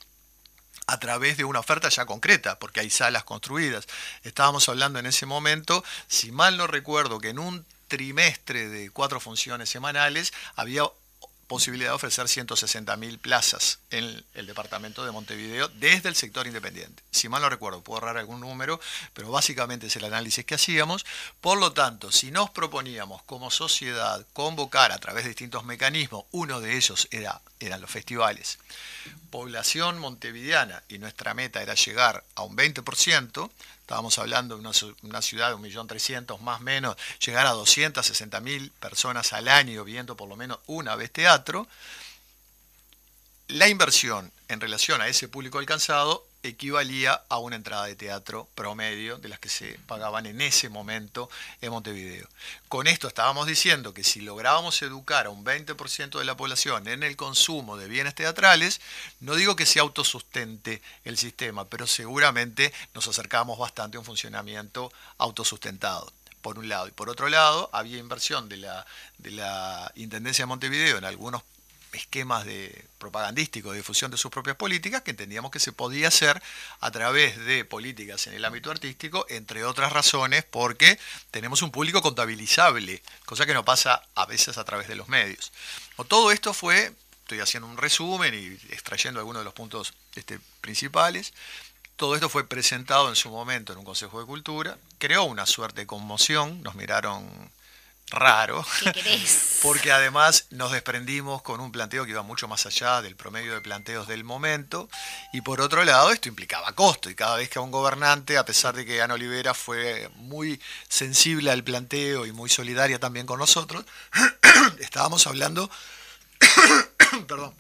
[0.88, 3.86] a través de una oferta ya concreta, porque hay salas construidas.
[4.24, 9.20] Estábamos hablando en ese momento, si mal no recuerdo, que en un trimestre de cuatro
[9.20, 10.84] funciones semanales había
[11.50, 17.02] posibilidad de ofrecer 160.000 plazas en el departamento de Montevideo desde el sector independiente.
[17.10, 18.80] Si mal no recuerdo, puedo ahorrar algún número,
[19.16, 21.08] pero básicamente es el análisis que hacíamos.
[21.42, 26.62] Por lo tanto, si nos proponíamos como sociedad convocar a través de distintos mecanismos, uno
[26.62, 28.60] de ellos era, eran los festivales,
[29.32, 33.50] población montevideana y nuestra meta era llegar a un 20%,
[33.90, 39.48] estábamos hablando de una, ciudad de 1.300.000 más o menos, llegar a 260.000 personas al
[39.48, 41.68] año viendo por lo menos una vez teatro,
[43.48, 49.18] la inversión en relación a ese público alcanzado equivalía a una entrada de teatro promedio
[49.18, 51.30] de las que se pagaban en ese momento
[51.62, 52.28] en Montevideo.
[52.68, 57.04] Con esto estábamos diciendo que si lográbamos educar a un 20% de la población en
[57.04, 58.80] el consumo de bienes teatrales,
[59.20, 64.92] no digo que se autosustente el sistema, pero seguramente nos acercamos bastante a un funcionamiento
[65.18, 66.12] autosustentado
[66.42, 66.88] por un lado.
[66.88, 68.86] Y por otro lado, había inversión de la,
[69.18, 71.44] de la Intendencia de Montevideo en algunos
[71.94, 76.42] esquemas de propagandísticos de difusión de sus propias políticas que entendíamos que se podía hacer
[76.80, 81.00] a través de políticas en el ámbito artístico, entre otras razones, porque
[81.32, 85.52] tenemos un público contabilizable, cosa que no pasa a veces a través de los medios.
[86.08, 91.34] Todo esto fue, estoy haciendo un resumen y extrayendo algunos de los puntos este, principales.
[91.96, 95.82] Todo esto fue presentado en su momento en un Consejo de Cultura, creó una suerte
[95.82, 97.52] de conmoción, nos miraron
[98.12, 98.66] raro,
[99.62, 103.62] porque además nos desprendimos con un planteo que iba mucho más allá del promedio de
[103.62, 104.90] planteos del momento,
[105.34, 108.46] y por otro lado esto implicaba costo, y cada vez que a un gobernante, a
[108.46, 113.40] pesar de que Ana Olivera fue muy sensible al planteo y muy solidaria también con
[113.40, 113.86] nosotros,
[114.80, 115.70] estábamos hablando
[117.28, 117.54] perdón,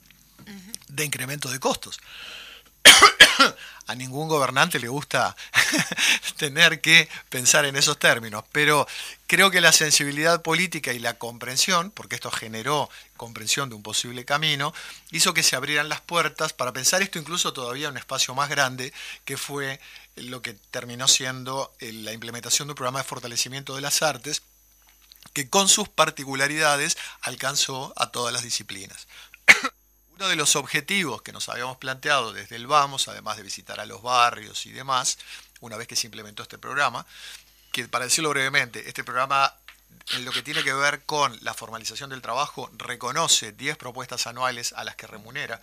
[0.88, 2.00] de incremento de costos.
[3.88, 5.36] a ningún gobernante le gusta
[6.38, 8.88] tener que pensar en esos términos, pero
[9.28, 14.26] creo que la sensibilidad política y la comprensión, porque esto generó comprensión de un posible
[14.26, 14.74] camino,
[15.12, 18.50] hizo que se abrieran las puertas para pensar esto incluso todavía en un espacio más
[18.50, 18.94] grande,
[19.26, 19.80] que fue
[20.16, 24.44] lo que terminó siendo eh, la implementación de un programa de fortalecimiento de las artes,
[25.34, 29.08] que con sus particularidades alcanzó a todas las disciplinas.
[30.20, 33.86] Uno de los objetivos que nos habíamos planteado desde el Vamos, además de visitar a
[33.86, 35.18] los barrios y demás,
[35.62, 37.06] una vez que se implementó este programa,
[37.72, 39.54] que para decirlo brevemente, este programa
[40.12, 44.74] en lo que tiene que ver con la formalización del trabajo reconoce 10 propuestas anuales
[44.74, 45.62] a las que remunera.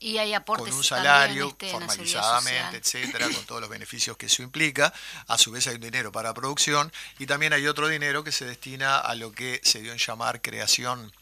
[0.00, 4.42] Y hay aportes con un salario este, formalizadamente, etcétera, con todos los beneficios que eso
[4.42, 4.92] implica.
[5.28, 8.44] A su vez hay un dinero para producción y también hay otro dinero que se
[8.44, 11.12] destina a lo que se dio en llamar creación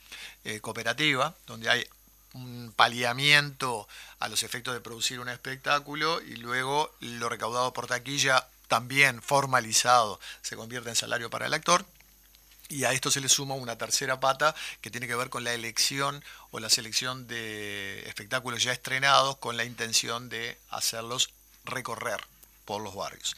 [0.45, 1.87] eh, cooperativa, donde hay
[2.37, 8.47] un paliamiento a los efectos de producir un espectáculo y luego lo recaudado por taquilla
[8.69, 11.85] también formalizado se convierte en salario para el actor.
[12.69, 15.55] Y a esto se le suma una tercera pata que tiene que ver con la
[15.55, 21.31] elección o la selección de espectáculos ya estrenados con la intención de hacerlos
[21.65, 22.21] recorrer
[22.65, 23.37] por los barrios.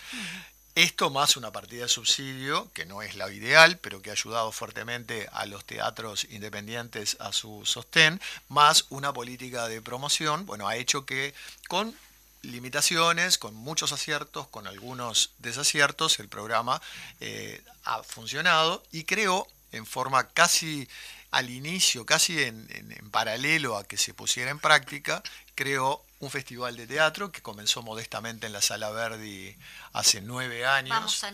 [0.79, 4.53] Esto más una partida de subsidio, que no es la ideal, pero que ha ayudado
[4.53, 10.76] fuertemente a los teatros independientes a su sostén, más una política de promoción, bueno, ha
[10.76, 11.35] hecho que
[11.66, 11.99] con
[12.43, 16.81] limitaciones, con muchos aciertos, con algunos desaciertos, el programa
[17.18, 20.89] eh, ha funcionado y creo en forma casi
[21.33, 22.68] al inicio, casi en,
[23.11, 25.24] paralelo a que se pusiera en práctica,
[25.57, 29.56] creó un festival de teatro que comenzó modestamente en la Sala Verdi
[29.92, 31.24] hace nueve años,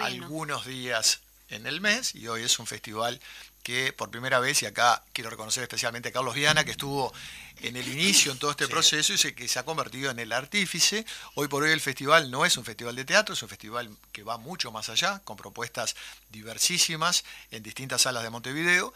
[0.00, 3.20] algunos días en el mes, y hoy es un festival
[3.62, 7.12] que por primera vez, y acá quiero reconocer especialmente a Carlos Viana, que estuvo
[7.62, 11.06] en el inicio en todo este proceso y que se ha convertido en el artífice.
[11.34, 14.22] Hoy por hoy el festival no es un festival de teatro, es un festival que
[14.22, 15.96] va mucho más allá, con propuestas
[16.30, 18.92] diversísimas en distintas salas de Montevideo,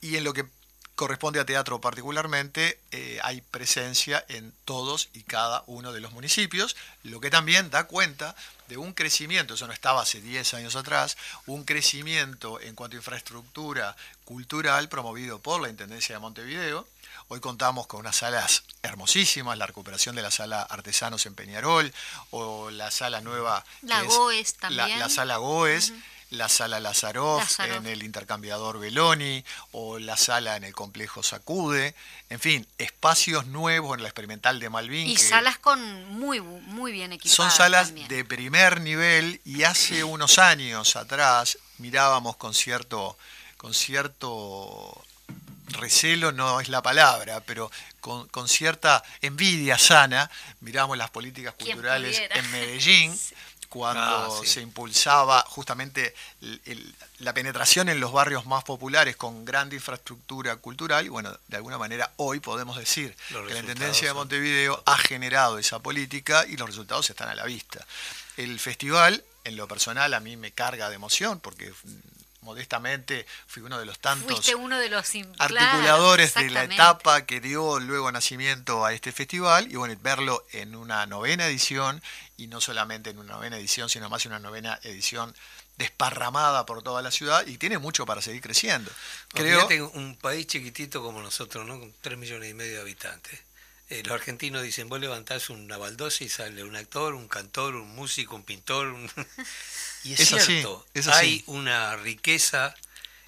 [0.00, 0.46] y en lo que
[0.94, 6.76] corresponde a teatro particularmente, eh, hay presencia en todos y cada uno de los municipios,
[7.02, 8.34] lo que también da cuenta
[8.68, 11.16] de un crecimiento, eso no estaba hace 10 años atrás,
[11.46, 16.86] un crecimiento en cuanto a infraestructura cultural promovido por la Intendencia de Montevideo.
[17.28, 21.92] Hoy contamos con unas salas hermosísimas, la recuperación de la sala Artesanos en Peñarol
[22.30, 23.64] o la sala nueva...
[23.82, 24.98] La GOES también.
[24.98, 25.92] La, sala GOES
[26.32, 31.94] la sala Lazaroff, en el intercambiador Beloni o la sala en el complejo Sacude,
[32.30, 35.08] en fin, espacios nuevos en la experimental de Malvin.
[35.08, 37.36] Y salas con muy, muy bien equipadas.
[37.36, 43.16] Son salas de primer nivel y hace unos años atrás mirábamos con cierto,
[43.58, 45.04] con cierto
[45.72, 47.70] recelo no es la palabra, pero
[48.00, 50.30] con, con cierta envidia sana,
[50.60, 53.18] miramos las políticas culturales en Medellín.
[53.72, 56.14] Cuando ah, se impulsaba justamente
[57.20, 61.78] la penetración en los barrios más populares con gran infraestructura cultural, y bueno, de alguna
[61.78, 66.68] manera hoy podemos decir que la Intendencia de Montevideo ha generado esa política y los
[66.68, 67.82] resultados están a la vista.
[68.36, 71.72] El festival, en lo personal, a mí me carga de emoción porque
[72.42, 77.80] modestamente fui uno de los tantos uno de los articuladores de la etapa que dio
[77.80, 82.02] luego nacimiento a este festival y bueno, verlo en una novena edición
[82.36, 85.34] y no solamente en una novena edición, sino más en una novena edición
[85.78, 88.90] desparramada por toda la ciudad y tiene mucho para seguir creciendo.
[89.32, 91.78] Creo que un país chiquitito como nosotros, ¿no?
[91.78, 93.40] con 3 millones y medio de habitantes.
[93.88, 97.94] Eh, los argentinos dicen, vos levantás una baldosa y sale un actor, un cantor, un
[97.94, 99.10] músico, un pintor, un...
[100.04, 102.74] Y es, cierto, hay una riqueza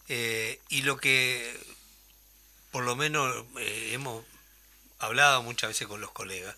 [0.08, 1.56] eh, y lo que
[2.74, 4.24] por lo menos eh, hemos
[4.98, 6.56] hablado muchas veces con los colegas,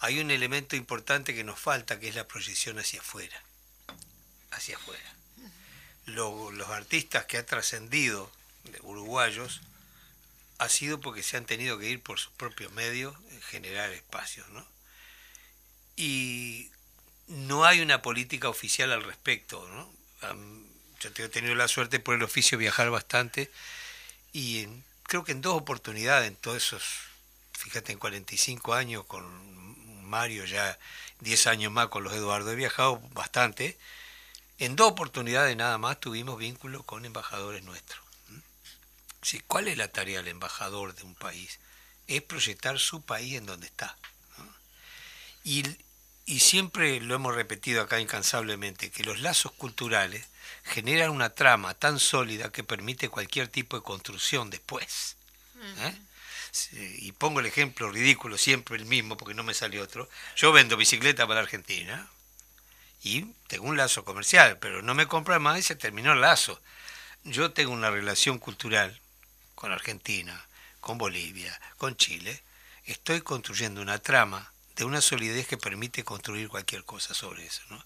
[0.00, 3.42] hay un elemento importante que nos falta, que es la proyección hacia afuera.
[4.52, 5.14] Hacia afuera.
[6.06, 8.30] los artistas que han trascendido,
[8.84, 9.60] uruguayos,
[10.58, 14.48] ha sido porque se han tenido que ir por sus propios medios, en generar espacios,
[14.48, 14.66] ¿no?
[15.96, 16.70] Y
[17.28, 19.66] no hay una política oficial al respecto.
[19.68, 19.90] ¿no?
[21.00, 23.50] Yo he tenido la suerte por el oficio viajar bastante
[24.32, 24.66] y
[25.04, 26.82] creo que en dos oportunidades, en todos esos,
[27.52, 29.24] fíjate, en 45 años con
[30.04, 30.78] Mario, ya
[31.20, 33.78] 10 años más con los Eduardo, he viajado bastante.
[34.58, 38.02] En dos oportunidades nada más tuvimos vínculo con embajadores nuestros.
[39.22, 41.58] Sí, ¿Cuál es la tarea del embajador de un país?
[42.06, 43.96] Es proyectar su país en donde está.
[45.44, 45.64] Y
[46.26, 50.26] y siempre lo hemos repetido acá incansablemente, que los lazos culturales
[50.64, 55.16] generan una trama tan sólida que permite cualquier tipo de construcción después.
[55.80, 55.94] ¿eh?
[56.98, 60.08] Y pongo el ejemplo ridículo, siempre el mismo, porque no me sale otro.
[60.36, 62.08] Yo vendo bicicleta para Argentina
[63.02, 66.60] y tengo un lazo comercial, pero no me compran más y se terminó el lazo.
[67.24, 68.98] Yo tengo una relación cultural
[69.54, 70.46] con Argentina,
[70.80, 72.42] con Bolivia, con Chile.
[72.86, 77.62] Estoy construyendo una trama de una solidez que permite construir cualquier cosa sobre eso.
[77.70, 77.84] ¿no?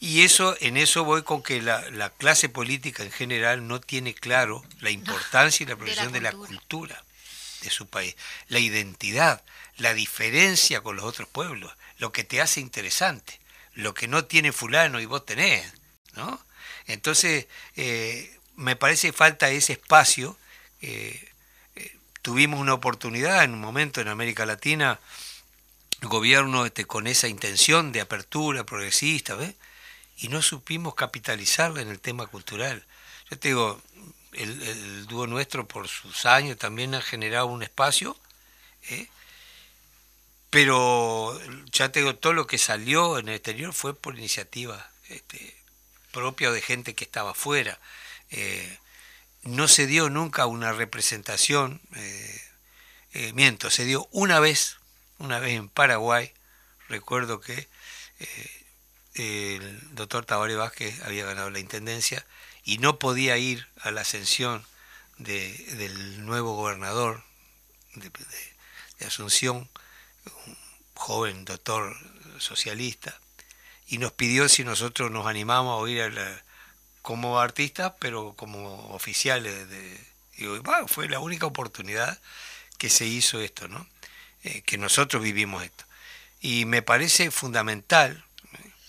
[0.00, 4.64] Y eso, en eso voy con que la, clase política en general no tiene claro
[4.80, 7.04] la importancia y la proyección de la, cultura
[7.62, 8.16] de su país,
[8.48, 9.42] la identidad,
[9.76, 13.38] la diferencia con los otros pueblos, lo que te hace interesante,
[13.74, 15.72] lo que no tiene fulano y vos tenés,
[16.14, 16.44] ¿no?
[16.88, 17.46] Entonces,
[17.76, 20.36] eh, me parece falta ese espacio.
[20.80, 21.28] Eh,
[21.76, 24.98] eh, tuvimos una oportunidad en un momento en América Latina
[26.08, 29.54] gobierno este, con esa intención de apertura progresista, ¿ves?
[30.18, 32.84] y no supimos capitalizarla en el tema cultural.
[33.30, 33.80] Yo te digo,
[34.32, 38.16] el, dúo nuestro por sus años también ha generado un espacio,
[38.88, 39.08] ¿eh?
[40.50, 41.40] pero
[41.72, 45.56] ya te digo, todo lo que salió en el exterior fue por iniciativa este,
[46.12, 47.78] propia de gente que estaba afuera.
[48.30, 48.78] Eh,
[49.42, 54.76] no se dio nunca una representación, eh, miento, se dio una vez
[55.22, 56.32] una vez en Paraguay,
[56.88, 57.68] recuerdo que
[58.18, 58.64] eh,
[59.14, 62.26] el doctor Tabaré Vázquez había ganado la intendencia
[62.64, 64.66] y no podía ir a la ascensión
[65.18, 67.22] del nuevo gobernador
[67.94, 68.10] de,
[69.06, 69.68] Asunción,
[70.46, 70.56] un
[70.94, 71.96] joven doctor
[72.38, 73.18] socialista,
[73.88, 76.42] y nos pidió si nosotros nos animamos a ir
[77.02, 79.68] como artistas, pero como oficiales.
[79.68, 80.00] De,
[80.86, 82.16] fue la única oportunidad
[82.78, 83.88] que se hizo esto, ¿no?
[84.44, 85.84] Eh, que nosotros vivimos esto.
[86.40, 88.24] Y me parece fundamental,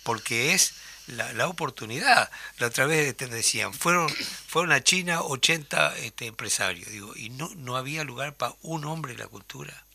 [0.04, 0.74] porque es
[1.08, 2.32] la, oportunidad.
[2.58, 4.10] La otra vez te decían, fueron,
[4.48, 9.14] fueron a China 80 este, empresarios, digo, y no, no había lugar para un hombre
[9.14, 9.86] en la cultura.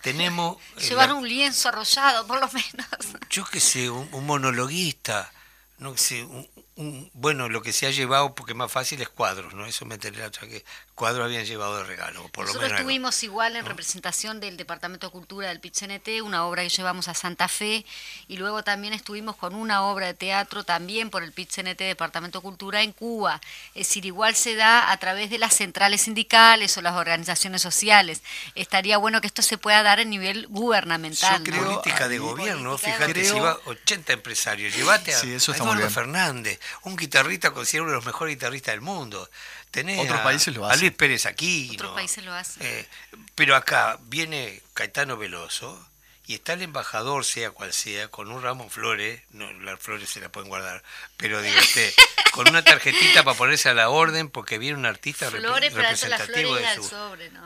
[0.00, 0.56] Tenemos...
[0.78, 2.88] Eh, Llevar un lienzo arrollado, por lo menos.
[3.30, 5.32] Yo qué sé, un, un monologuista,
[5.78, 9.66] no sé, un, bueno, lo que se ha llevado, porque más fácil es cuadros, ¿no?
[9.66, 10.64] Eso me enteré otra que
[11.02, 12.78] cuadros habían llevado de regalo, por Nosotros lo menos.
[12.78, 17.14] estuvimos igual en representación del Departamento de Cultura del PITCNT, una obra que llevamos a
[17.14, 17.84] Santa Fe,
[18.28, 22.42] y luego también estuvimos con una obra de teatro también por el PITCNT Departamento de
[22.44, 23.40] Cultura en Cuba.
[23.74, 28.22] Es decir, igual se da a través de las centrales sindicales o las organizaciones sociales.
[28.54, 31.42] Estaría bueno que esto se pueda dar a nivel gubernamental.
[31.42, 35.52] Yo política de gobierno, fíjate, si va 80 empresarios, llévate a, sí, eso
[35.90, 39.28] Fernández, un guitarrista considerado uno de los mejores guitarristas del mundo.
[39.72, 40.78] Tenés Otros a, países lo hacen.
[40.78, 41.70] A Luis Pérez aquí.
[41.72, 42.64] Otros países lo hacen.
[42.64, 42.86] Eh,
[43.34, 45.88] pero acá viene Caetano Veloso
[46.26, 50.08] y está el embajador, sea cual sea, con un ramo de flores, no, las flores
[50.10, 50.82] se las pueden guardar,
[51.16, 51.92] pero digo, este,
[52.32, 56.82] con una tarjetita para ponerse a la orden porque viene un artista representativo de su,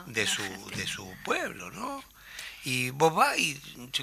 [0.07, 2.05] de, su, de su pueblo, ¿no?
[2.67, 3.57] Y vos vas y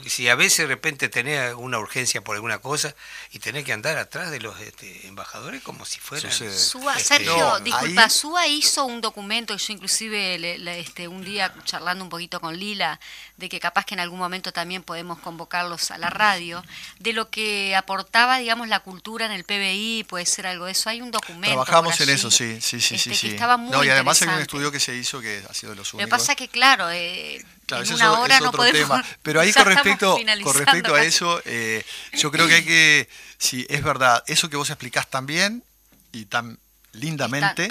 [0.08, 2.96] si a veces de repente tenés una urgencia por alguna cosa
[3.34, 7.60] y tenés que andar atrás de los este, embajadores como si fueran Súa, este, Sergio,
[7.60, 13.02] disculpa, Súa hizo un documento, yo inclusive este, un día charlando un poquito con Lila,
[13.36, 16.64] de que capaz que en algún momento también podemos convocarlos a la radio,
[17.00, 20.90] de lo que aportaba, digamos, la cultura en el PBI, puede ser algo de eso,
[20.90, 21.50] hay un documento.
[21.50, 23.12] Trabajamos en eso, sí, sí, sí, sí.
[23.12, 25.72] Este, estaba muy no, y además hay un estudio que se hizo que ha sido
[25.72, 26.10] de los únicos.
[26.10, 30.18] Lo que pasa que, claro, eh, en una hora no podemos, Pero ahí con respecto,
[30.44, 34.58] con respecto a eso, eh, yo creo que hay que, si es verdad, eso que
[34.58, 35.64] vos explicás tan bien
[36.12, 36.60] y tan
[36.94, 37.70] lindamente,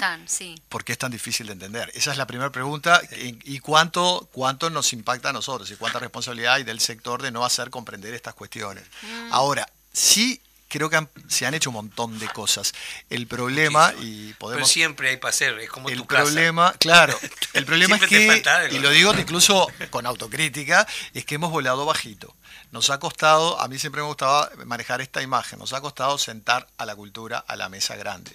[0.69, 1.91] ¿por qué es tan difícil de entender?
[1.95, 3.01] Esa es la primera pregunta.
[3.15, 5.71] ¿Y cuánto, cuánto nos impacta a nosotros?
[5.71, 8.83] ¿Y cuánta responsabilidad hay del sector de no hacer comprender estas cuestiones?
[9.01, 9.33] Mm.
[9.33, 10.41] Ahora, sí
[10.73, 12.73] creo que se han hecho un montón de cosas.
[13.07, 14.63] El problema, y podemos...
[14.63, 17.15] Pero siempre hay para hacer, es como el tu problema, Claro,
[17.53, 22.35] el problema es que, y lo digo incluso con autocrítica, es que hemos volado bajito.
[22.71, 26.67] Nos ha costado, a mí siempre me gustaba manejar esta imagen, nos ha costado sentar
[26.79, 28.31] a la cultura a la mesa grande.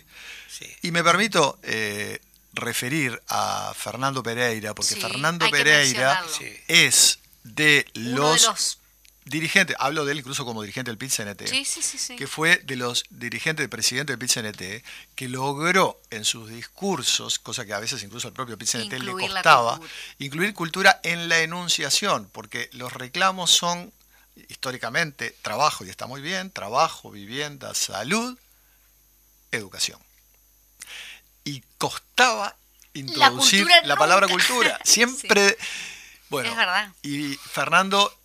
[0.82, 2.20] Y me permito eh,
[2.53, 6.24] referir a Fernando Pereira, porque Fernando Pereira
[6.68, 8.78] es de los
[9.28, 13.70] dirigente, hablo de él incluso como dirigente del PIT-CNT, que fue de los dirigentes del
[13.70, 18.56] presidente del PIT-CNT, que logró en sus discursos, cosa que a veces incluso al propio
[18.56, 19.80] PIT-CNT le costaba,
[20.18, 23.92] incluir cultura en la enunciación, porque los reclamos son
[24.48, 28.38] históricamente trabajo, y está muy bien, trabajo, vivienda, salud,
[29.50, 30.00] educación.
[31.44, 32.56] Y costaba
[32.94, 34.78] introducir la, palabra cultura.
[34.84, 35.56] Siempre...
[36.30, 36.54] Bueno,
[37.02, 38.17] y Fernando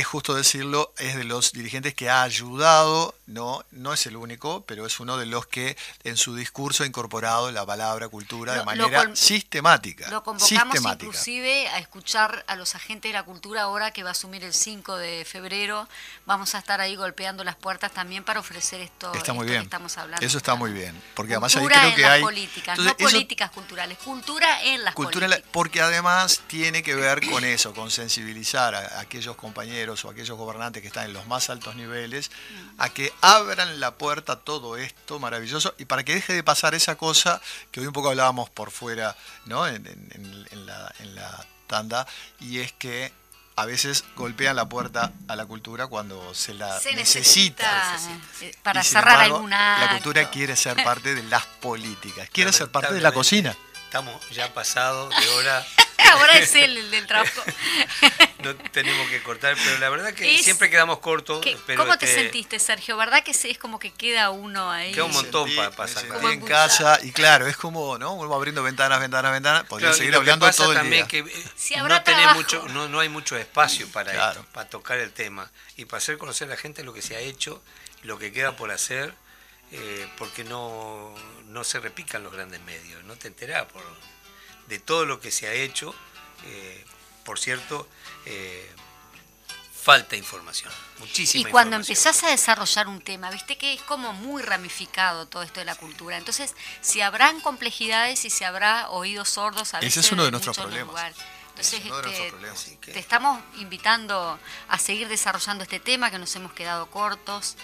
[0.00, 4.64] es justo decirlo, es de los dirigentes que ha ayudado, no, no es el único,
[4.66, 8.64] pero es uno de los que en su discurso ha incorporado la palabra cultura de
[8.64, 10.08] manera sistemática.
[10.10, 14.12] Lo convocamos inclusive a escuchar a los agentes de la cultura ahora que va a
[14.12, 15.88] asumir el 5 de febrero.
[16.24, 19.60] Vamos a estar ahí golpeando las puertas también para ofrecer esto, está muy bien.
[19.60, 20.24] que estamos hablando.
[20.24, 24.62] Eso está muy bien, porque además ahí creo que hay políticas, no políticas culturales, cultura
[24.62, 25.50] en las cultura políticas.
[25.52, 30.80] Porque además tiene que ver con eso, con sensibilizar a aquellos compañeros o aquellos gobernantes
[30.80, 32.30] que están en los más altos niveles
[32.78, 35.74] a que abran la puerta a todo esto maravilloso.
[35.78, 37.40] Y para que deje de pasar esa cosa
[37.70, 39.66] que hoy un poco hablábamos por fuera ¿no?
[39.66, 39.82] en,
[40.66, 42.06] la, en la tanda
[42.40, 43.12] y es que
[43.56, 47.96] a veces golpean la puerta a la cultura cuando se la necesita,
[48.42, 52.92] eh, para cerrar alguna la cultura quiere ser parte de las políticas quiere ser parte
[52.92, 53.56] de la cocina.
[53.86, 55.66] estamos ya pasados de hora
[56.12, 57.42] Ahora es él el del trabajo.
[58.42, 61.44] no tenemos que cortar, pero la verdad que siempre quedamos cortos.
[61.76, 62.96] ¿Cómo te sentiste, Sergio?
[62.96, 64.92] ¿Verdad que es como que queda uno ahí?
[64.92, 66.04] Queda un montón para pasar.
[66.30, 68.14] en casa y claro, es como, ¿no?
[68.14, 69.64] Uno abriendo ventanas, ventanas, ventanas.
[69.64, 71.06] Podría seguir hablando todo el día.
[71.06, 75.12] Que, eh, no, tenés mucho, no, no, hay mucho espacio para esto, para tocar el
[75.12, 77.62] tema y para hacer conocer a la gente lo que se ha hecho,
[78.02, 79.14] lo que queda por hacer.
[79.72, 81.12] Eh, porque no,
[81.46, 83.82] no se repican los grandes medios, no te enterás por,
[84.68, 85.94] de todo lo que se ha hecho.
[86.44, 86.84] Eh,
[87.24, 87.88] por cierto,
[88.24, 88.70] eh,
[89.82, 94.42] falta información, muchísima Y cuando empezás a desarrollar un tema, viste que es como muy
[94.42, 96.16] ramificado todo esto de la cultura.
[96.16, 100.28] Entonces, si habrán complejidades y si habrá oídos sordos a Ese veces es uno de
[100.28, 100.86] en nuestros problemas.
[100.88, 101.16] lugares.
[101.50, 102.60] Entonces, Es uno de este, nuestros problemas.
[102.60, 104.38] Así que- te estamos invitando
[104.68, 107.56] a seguir desarrollando este tema, que nos hemos quedado cortos.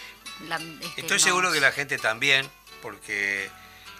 [0.49, 2.49] La- este, Estoy seguro que la gente también,
[2.81, 3.51] porque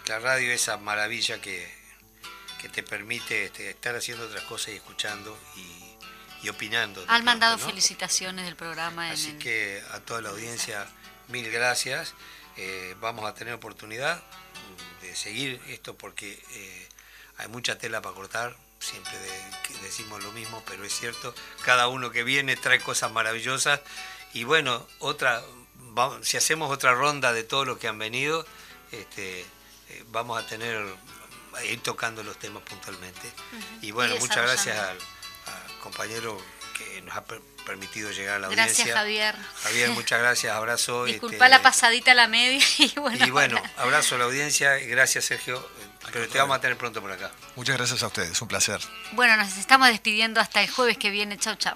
[0.07, 1.82] la radio es esa maravilla que,
[2.63, 7.01] que te permite este, estar haciendo otras cosas y escuchando y, y opinando.
[7.01, 7.65] Han pronto, mandado ¿no?
[7.65, 9.11] felicitaciones del programa.
[9.11, 10.87] Así que a toda la audiencia,
[11.27, 12.13] mil gracias.
[12.55, 14.23] Eh, vamos a tener oportunidad
[15.01, 16.89] de seguir esto porque eh,
[17.37, 18.55] hay mucha tela para cortar.
[18.79, 21.35] Siempre de- decimos lo mismo, pero es cierto.
[21.65, 23.81] Cada uno que viene trae cosas maravillosas.
[24.33, 25.43] Y bueno, otra,
[26.21, 28.45] si hacemos otra ronda de todos los que han venido,
[28.91, 30.81] este, eh, vamos a tener
[31.59, 33.31] a ir tocando los temas puntualmente.
[33.81, 34.97] Y bueno, Y muchas gracias al,
[35.81, 36.37] compañero
[36.77, 38.95] que nos ha per- permitido llegar a la Gracias, audiencia.
[38.97, 39.35] Javier.
[39.63, 41.05] Javier, muchas gracias, abrazo.
[41.05, 43.25] Disculpa este, la pasadita a la media y bueno.
[43.25, 45.67] Y bueno, abrazo a la audiencia, y gracias Sergio,
[46.11, 47.31] pero te vamos a tener pronto por acá.
[47.55, 48.79] Muchas gracias a ustedes, un placer.
[49.11, 51.37] Bueno, nos estamos despidiendo hasta el jueves que viene.
[51.37, 51.75] Chau, chau.